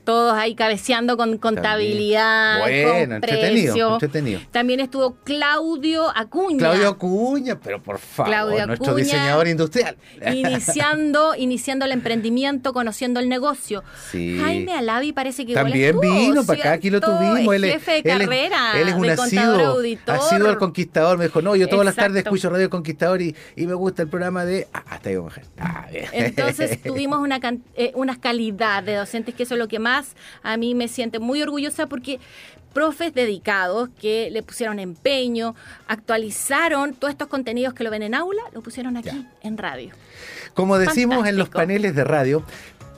todos 0.05 0.35
ahí 0.35 0.55
cabeceando 0.55 1.17
con 1.17 1.39
contabilidad, 1.39 2.61
bueno, 2.61 3.15
entretenido, 3.15 3.95
entretenido, 3.95 4.41
También 4.51 4.81
estuvo 4.81 5.17
Claudio 5.25 6.07
Acuña. 6.15 6.59
Claudio 6.59 6.89
Acuña, 6.89 7.59
pero 7.61 7.83
por 7.83 7.99
favor, 7.99 8.67
nuestro 8.67 8.95
diseñador 8.95 9.49
industrial. 9.49 9.97
Iniciando, 10.33 11.35
iniciando 11.39 11.85
el 11.85 11.93
emprendimiento, 11.93 12.73
conociendo 12.73 13.21
el 13.21 13.29
negocio. 13.29 13.83
Jaime 14.13 14.73
Alavi 14.73 15.13
parece 15.13 15.47
que 15.47 15.55
También 15.55 15.97
igual 15.97 16.19
vino 16.19 16.45
para 16.45 16.61
acá, 16.61 16.73
aquí 16.73 16.91
lo 16.91 17.01
tuvimos. 17.01 17.55
Él, 17.55 17.65
jefe 17.65 17.93
de 17.93 18.03
carrera, 18.03 18.81
él 18.81 18.89
es 18.89 18.95
un 18.95 19.11
asiduo, 19.11 19.83
sido 20.29 20.51
el 20.51 20.59
conquistador. 20.59 21.19
Me 21.19 21.25
dijo, 21.25 21.43
no, 21.43 21.57
yo 21.57 21.69
todas 21.69 21.85
las 21.85 21.95
tardes 21.95 22.25
escucho 22.25 22.51
Radio 22.51 22.71
Conquistador 22.71 23.23
y, 23.23 23.35
y, 23.57 23.67
me 23.67 23.75
gusta 23.75 24.03
el 24.03 24.09
programa 24.09 24.45
de... 24.45 24.67
Ah, 24.73 24.85
hasta 24.91 25.11
ahí, 25.11 25.17
mujer. 25.17 25.45
Ah, 25.59 25.87
Entonces 26.13 26.83
tuvimos 26.83 27.21
una 27.21 27.41
cantidad 27.41 27.60
eh, 27.75 27.93
una 27.95 28.21
calidad 28.21 28.83
de 28.83 28.95
docentes, 28.95 29.35
que 29.35 29.45
eso 29.45 29.55
es 29.55 29.59
lo 29.59 29.69
que 29.69 29.79
más 29.79 30.15
a 30.43 30.57
mí 30.57 30.75
me 30.75 30.89
siente 30.89 31.19
muy 31.19 31.43
orgullosa 31.43 31.87
porque 31.87 32.21
profes 32.73 33.13
dedicados 33.15 33.89
que 34.01 34.31
le 34.31 34.43
pusieron 34.43 34.79
empeño, 34.79 35.55
actualizaron 35.89 36.95
todos 36.95 37.13
estos 37.13 37.29
contenidos 37.29 37.75
que 37.75 37.85
lo 37.85 37.91
ven 37.91 38.03
en 38.03 38.15
aula, 38.15 38.43
lo 38.53 38.63
pusieron 38.63 38.97
aquí 38.97 39.27
en 39.43 39.59
radio. 39.59 39.93
Como 40.55 40.79
decimos 40.79 41.27
en 41.27 41.37
los 41.37 41.49
paneles 41.49 41.95
de 41.95 42.05
radio, 42.05 42.45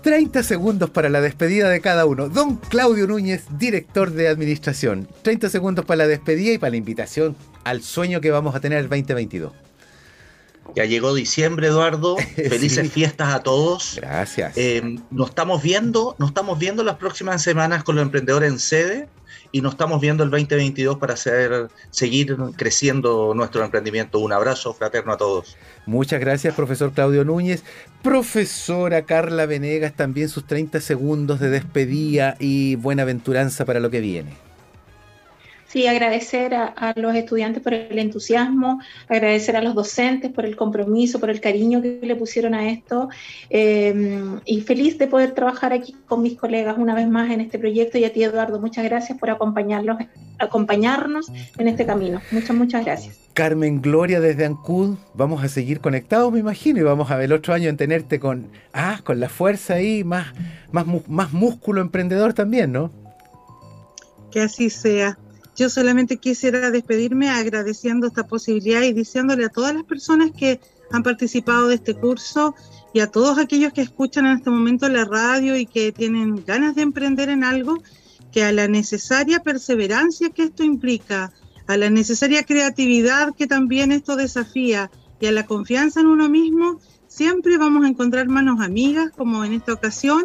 30 0.03 0.43
segundos 0.43 0.91
para 0.91 1.09
la 1.09 1.21
despedida 1.21 1.69
de 1.69 1.81
cada 1.81 2.07
uno. 2.07 2.29
Don 2.29 2.57
Claudio 2.57 3.07
Núñez, 3.07 3.45
director 3.57 4.11
de 4.11 4.29
administración. 4.29 5.09
30 5.23 5.49
segundos 5.49 5.85
para 5.85 5.99
la 5.99 6.07
despedida 6.09 6.53
y 6.53 6.59
para 6.59 6.71
la 6.71 6.77
invitación 6.77 7.37
al 7.65 7.83
sueño 7.83 8.21
que 8.21 8.31
vamos 8.31 8.55
a 8.55 8.61
tener 8.61 8.79
el 8.79 8.89
2022. 8.89 9.53
Ya 10.75 10.85
llegó 10.85 11.15
diciembre, 11.15 11.69
Eduardo. 11.69 12.17
Felices 12.37 12.91
fiestas 12.91 13.35
a 13.35 13.43
todos. 13.43 13.99
Gracias. 14.01 14.57
Eh, 14.57 14.97
nos 15.11 15.31
estamos 15.31 15.63
viendo, 15.63 16.17
nos 16.19 16.31
estamos 16.31 16.59
viendo 16.59 16.83
las 16.83 16.97
próximas 16.97 17.43
semanas 17.43 17.85
con 17.85 17.97
los 17.97 18.03
emprendedores 18.03 18.51
en 18.51 18.59
sede 18.59 19.09
y 19.53 19.61
nos 19.61 19.73
estamos 19.73 20.01
viendo 20.01 20.25
el 20.25 20.31
2022 20.31 20.99
para 20.99 21.15
hacer, 21.15 21.69
seguir 21.91 22.37
creciendo 22.57 23.35
nuestro 23.35 23.63
emprendimiento. 23.63 24.19
Un 24.19 24.33
abrazo 24.33 24.73
fraterno 24.73 25.13
a 25.13 25.17
todos. 25.19 25.57
Muchas 25.85 26.21
gracias, 26.21 26.55
profesor 26.55 26.93
Claudio 26.93 27.25
Núñez. 27.25 27.63
Profesora 28.03 29.03
Carla 29.03 29.47
Venegas, 29.47 29.93
también 29.95 30.29
sus 30.29 30.47
30 30.47 30.81
segundos 30.81 31.39
de 31.39 31.51
despedida 31.51 32.37
y 32.39 32.77
buena 32.77 33.03
aventuranza 33.03 33.65
para 33.65 33.79
lo 33.79 33.91
que 33.91 34.01
viene. 34.01 34.52
Sí, 35.73 35.87
agradecer 35.87 36.55
a, 36.55 36.93
los 36.97 37.15
estudiantes 37.15 37.63
por 37.63 37.73
el 37.73 37.99
entusiasmo, 37.99 38.83
agradecer 39.09 39.57
a 39.57 39.63
los 39.63 39.75
docentes 39.75 40.31
por 40.31 40.45
el 40.45 40.55
compromiso, 40.55 41.19
por 41.19 41.31
el 41.31 41.41
cariño 41.41 41.81
que 41.81 41.99
le 42.03 42.15
pusieron 42.15 42.53
a 42.53 42.69
esto 42.69 43.09
eh, 43.49 44.23
y 44.45 44.61
feliz 44.61 44.99
de 44.99 45.07
poder 45.07 45.33
trabajar 45.33 45.73
aquí 45.73 45.97
con 46.07 46.21
mis 46.21 46.37
colegas 46.37 46.77
una 46.77 46.95
vez 46.95 47.09
más 47.09 47.31
en 47.31 47.41
este 47.41 47.59
proyecto 47.59 47.97
y 47.97 48.05
a 48.05 48.13
ti 48.13 48.23
Eduardo, 48.23 48.61
muchas 48.61 48.85
gracias 48.85 49.19
por 49.19 49.31
acompañarlos, 49.31 49.97
acompañarnos 50.39 51.33
en 51.57 51.69
este 51.69 51.87
camino. 51.87 52.21
Muchas, 52.33 52.55
muchas 52.55 52.85
gracias. 52.85 53.19
Carmen 53.33 53.81
Gloria 53.81 54.21
desde 54.21 54.45
Ancud, 54.45 54.99
vamos 55.15 55.43
a 55.43 55.49
seguir 55.49 55.81
conectados 55.81 56.31
me 56.31 56.41
imagino 56.41 56.81
y 56.81 56.83
vamos 56.83 57.11
a 57.11 57.17
ver 57.17 57.25
el 57.25 57.33
otro 57.33 57.55
año 57.55 57.71
en 57.71 57.79
tenerte 57.79 58.21
con, 58.21 58.49
ah, 58.75 59.01
con 59.05 59.21
la 59.21 59.31
fuerza 59.31 59.73
ahí, 59.73 60.05
más, 60.05 60.35
más, 60.71 60.85
más 61.09 61.33
músculo 61.33 61.81
emprendedor 61.81 62.35
también, 62.35 62.73
¿no? 62.73 62.91
Que 64.31 64.43
así 64.43 64.69
sea. 64.69 65.17
Yo 65.57 65.69
solamente 65.69 66.17
quisiera 66.17 66.71
despedirme 66.71 67.29
agradeciendo 67.29 68.07
esta 68.07 68.27
posibilidad 68.27 68.83
y 68.83 68.93
diciéndole 68.93 69.45
a 69.45 69.51
todas 69.51 69.75
las 69.75 69.85
personas 69.85 70.31
que 70.31 70.61
han 70.91 71.03
participado 71.03 71.69
de 71.69 71.77
este 71.77 71.95
curso 71.95 72.55
y 72.95 73.01
a 73.01 73.07
todos 73.07 73.39
aquellos 73.39 73.73
que 73.73 73.83
escuchan 73.83 74.27
en 74.27 74.39
este 74.39 74.51
momento 74.51 74.89
la 74.89 75.05
radio 75.05 75.57
y 75.57 75.67
que 75.67 75.93
tienen 75.93 76.43
ganas 76.47 76.75
de 76.75 76.83
emprender 76.83 77.29
en 77.29 77.45
algo, 77.45 77.83
que 78.31 78.45
a 78.45 78.53
la 78.53 78.67
necesaria 78.67 79.41
perseverancia 79.41 80.31
que 80.31 80.45
esto 80.45 80.63
implica, 80.65 81.33
a 81.67 81.77
la 81.77 81.91
necesaria 81.91 82.43
creatividad 82.45 83.35
que 83.35 83.47
también 83.47 83.93
esto 83.93 84.17
desafía 84.17 84.91
y 85.21 85.27
a 85.27 85.33
la 85.33 85.47
confianza 85.47 86.01
en 86.01 86.07
uno 86.07 86.29
mismo, 86.29 86.81
siempre 87.09 87.59
vamos 87.59 87.85
a 87.85 87.89
encontrar 87.89 88.27
manos 88.29 88.61
amigas, 88.61 89.13
como 89.17 89.45
en 89.45 89.53
esta 89.53 89.75
ocasión, 89.75 90.25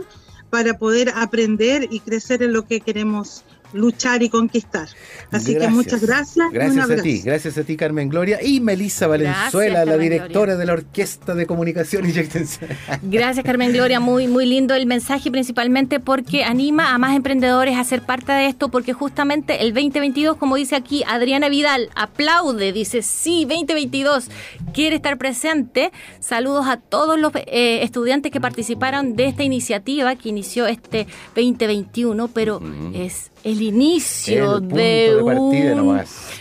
para 0.50 0.78
poder 0.78 1.12
aprender 1.16 1.88
y 1.92 2.00
crecer 2.00 2.42
en 2.42 2.54
lo 2.54 2.66
que 2.66 2.80
queremos 2.80 3.44
luchar 3.74 4.24
y 4.24 4.30
conquistar. 4.30 4.88
Así 5.32 5.58
que 5.58 5.68
muchas 5.68 6.02
gracias. 6.02 6.52
Gracias 6.52 6.90
a 6.90 6.96
ti, 6.98 7.22
gracias 7.24 7.58
a 7.58 7.64
ti 7.64 7.76
Carmen 7.76 8.10
Gloria 8.10 8.40
y 8.42 8.60
Melisa 8.60 9.08
Valenzuela, 9.08 9.86
la 9.86 9.98
directora 9.98 10.56
de 10.56 10.66
la 10.66 10.74
Orquesta 10.74 11.36
de 11.36 11.46
Comunicación 11.46 12.08
y 12.08 12.18
Extensión. 12.18 12.70
Gracias 13.04 13.46
Carmen 13.46 13.72
Gloria, 13.74 14.00
muy 14.00 14.28
muy 14.28 14.46
lindo 14.46 14.74
el 14.74 14.86
mensaje 14.86 15.32
principalmente 15.32 16.00
porque 16.00 16.44
anima 16.44 16.94
a 16.94 16.98
más 16.98 17.16
emprendedores 17.16 17.78
a 17.78 17.84
ser 17.84 18.02
parte 18.02 18.32
de 18.32 18.48
esto 18.48 18.70
porque 18.70 18.94
justamente 18.94 19.62
el 19.62 19.74
2022, 19.74 20.38
como 20.38 20.56
dice 20.56 20.76
aquí 20.76 21.04
Adriana 21.08 21.50
Vidal, 21.50 21.90
aplaude, 21.96 22.72
dice 22.72 23.02
sí, 23.02 23.46
2022, 23.46 24.30
quiere 24.74 24.96
estar 24.96 25.18
presente. 25.18 25.92
Saludos 26.20 26.68
a 26.68 26.78
todos 26.78 27.20
los 27.20 27.34
eh, 27.36 27.84
estudiantes 27.84 28.32
que 28.32 28.42
participaron 28.42 29.16
de 29.16 29.28
esta 29.28 29.44
iniciativa 29.44 30.16
que 30.16 30.30
inició 30.30 30.68
este 30.68 31.08
2021, 31.36 32.28
pero 32.30 32.62
es 32.94 33.32
el 33.48 33.62
inicio 33.62 34.60
de, 34.60 35.16
un, 35.22 35.52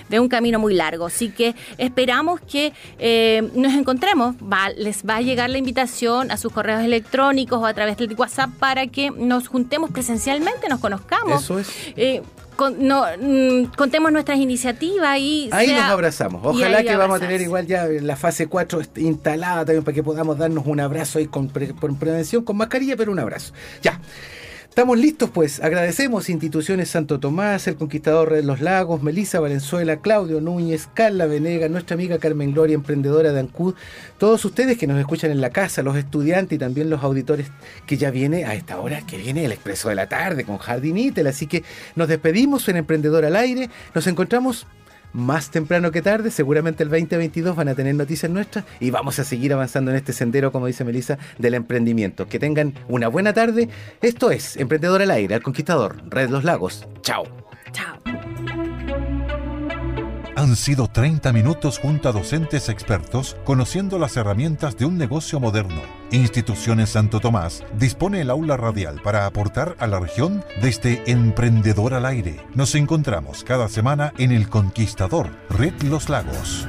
de, 0.09 0.21
un, 0.21 0.29
camino 0.29 0.59
muy 0.59 0.75
largo. 0.75 1.07
Así 1.07 1.29
que 1.29 1.55
esperamos 1.79 2.41
que 2.41 2.73
eh, 2.99 3.49
nos 3.55 3.75
encontremos. 3.75 4.35
les 4.77 5.05
va 5.05 5.17
a 5.17 5.21
llegar 5.21 5.49
la 5.51 5.59
invitación 5.59 6.33
a 6.33 6.37
sus 6.37 6.53
correos 6.53 6.83
electrónicos 6.83 7.61
o 7.61 7.67
a 7.67 7.75
través 7.75 7.97
del 7.97 8.13
WhatsApp 8.15 8.51
para 8.59 8.89
que 8.89 9.11
nos 9.11 9.47
juntemos 9.47 9.91
presencialmente, 9.91 10.69
nos 10.69 10.81
conozcamos. 10.81 11.45
Eso 11.45 11.61
es. 11.61 11.69
Eh, 11.97 12.23
no, 12.79 13.05
mm, 13.21 13.77
contemos 13.77 14.11
nuestras 14.11 14.39
iniciativas 14.39 15.19
y... 15.19 15.49
Ahí 15.53 15.69
nos 15.69 15.83
abrazamos. 15.83 16.41
Ojalá 16.45 16.83
que 16.83 16.97
vamos 16.97 17.19
a 17.19 17.21
tener 17.21 17.41
igual 17.41 17.67
ya 17.67 17.87
la 17.87 18.17
fase 18.17 18.49
4 18.49 18.81
instalada 18.97 19.65
también 19.65 19.85
para 19.85 19.95
que 19.95 20.03
podamos 20.03 20.39
darnos 20.39 20.67
un 20.67 20.81
abrazo 20.81 21.19
ahí 21.19 21.27
con, 21.27 21.49
con 21.49 21.97
prevención, 21.97 22.45
con 22.45 22.57
mascarilla, 22.57 22.97
pero 22.97 23.13
un 23.13 23.19
abrazo. 23.19 23.53
Ya. 23.83 24.01
Estamos 24.77 24.99
listos, 24.99 25.31
pues. 25.31 25.63
Agradecemos 25.63 26.29
instituciones 26.29 26.91
Santo 26.91 27.19
Tomás, 27.19 27.67
el 27.67 27.77
Conquistador 27.77 28.35
de 28.35 28.43
los 28.43 28.61
Lagos, 28.61 29.03
Melisa 29.03 29.41
Valenzuela, 29.41 30.03
Claudio 30.03 30.43
Núñez, 30.43 30.87
Carla 30.93 31.25
Venega, 31.25 31.71
nuestra 31.71 31.95
amiga 31.95 32.19
Carmen 32.19 32.53
Gloria, 32.53 32.75
emprendedora 32.75 33.33
de 33.33 33.41
Ancud, 33.41 33.75
todos 34.19 34.45
ustedes 34.45 34.77
que 34.77 34.87
nos 34.87 34.99
escuchan 34.99 35.31
en 35.31 35.41
la 35.41 35.49
casa, 35.49 35.83
los 35.83 35.97
estudiantes 35.97 36.57
y 36.57 36.59
también 36.59 36.91
los 36.91 37.03
auditores 37.03 37.51
que 37.87 37.97
ya 37.97 38.11
viene 38.11 38.45
a 38.45 38.55
esta 38.55 38.79
hora 38.79 39.01
que 39.07 39.17
viene 39.17 39.47
el 39.47 39.53
expreso 39.53 39.89
de 39.89 39.95
la 39.95 40.11
tarde 40.11 40.45
con 40.45 40.59
Jardinitel. 40.59 41.27
Así 41.27 41.47
que 41.47 41.65
nos 41.95 42.09
despedimos 42.09 42.69
en 42.69 42.77
Emprendedor 42.77 43.25
al 43.25 43.37
Aire. 43.37 43.71
Nos 43.95 44.07
encontramos 44.07 44.67
más 45.17 45.51
temprano 45.51 45.91
que 45.91 46.03
tarde, 46.03 46.31
seguramente 46.31 46.83
el 46.83 46.91
2022 46.91 47.57
van 47.57 47.69
a 47.69 47.75
tener 47.75 47.95
noticias 47.95 48.31
nuestras 48.31 48.65
y 48.81 48.91
vamos 48.91 49.19
a 49.19 49.25
seguir 49.25 49.53
avanzando 49.53 49.91
en 49.91 49.97
este 49.97 50.13
sendero, 50.13 50.53
como 50.53 50.67
dice 50.67 50.85
Melissa, 50.85 51.19
del 51.39 51.55
emprendimiento. 51.55 52.29
Que 52.29 52.39
tengan 52.39 52.75
una 52.89 53.09
buena 53.09 53.33
tarde. 53.33 53.69
Esto 54.03 54.31
es 54.31 54.57
Emprendedor 54.57 55.03
al 55.03 55.11
Aire, 55.11 55.35
al 55.35 55.43
Conquistador, 55.43 55.97
Red 56.09 56.29
Los 56.31 56.45
Lagos. 56.45 56.87
Chao. 57.01 57.25
Chao. 57.73 58.16
Han 60.47 60.55
sido 60.55 60.87
30 60.87 61.33
minutos 61.33 61.81
junto 61.81 62.09
a 62.09 62.13
docentes 62.13 62.69
expertos 62.69 63.37
conociendo 63.43 63.99
las 63.99 64.17
herramientas 64.17 64.77
de 64.77 64.85
un 64.85 64.97
negocio 64.97 65.41
moderno. 65.41 65.83
Instituciones 66.13 66.91
Santo 66.91 67.19
Tomás 67.19 67.65
dispone 67.77 68.21
el 68.21 68.31
aula 68.31 68.57
radial 68.57 69.01
para 69.03 69.27
aportar 69.27 69.75
a 69.81 69.89
la 69.89 69.99
región 69.99 70.45
desde 70.63 71.03
Emprendedor 71.11 71.95
al 71.95 72.07
Aire. 72.07 72.47
Nos 72.55 72.77
encontramos 72.77 73.43
cada 73.43 73.69
semana 73.69 74.13
en 74.19 74.31
El 74.31 74.49
Conquistador, 74.49 75.31
Red 75.51 75.83
Los 75.83 76.09
Lagos. 76.09 76.69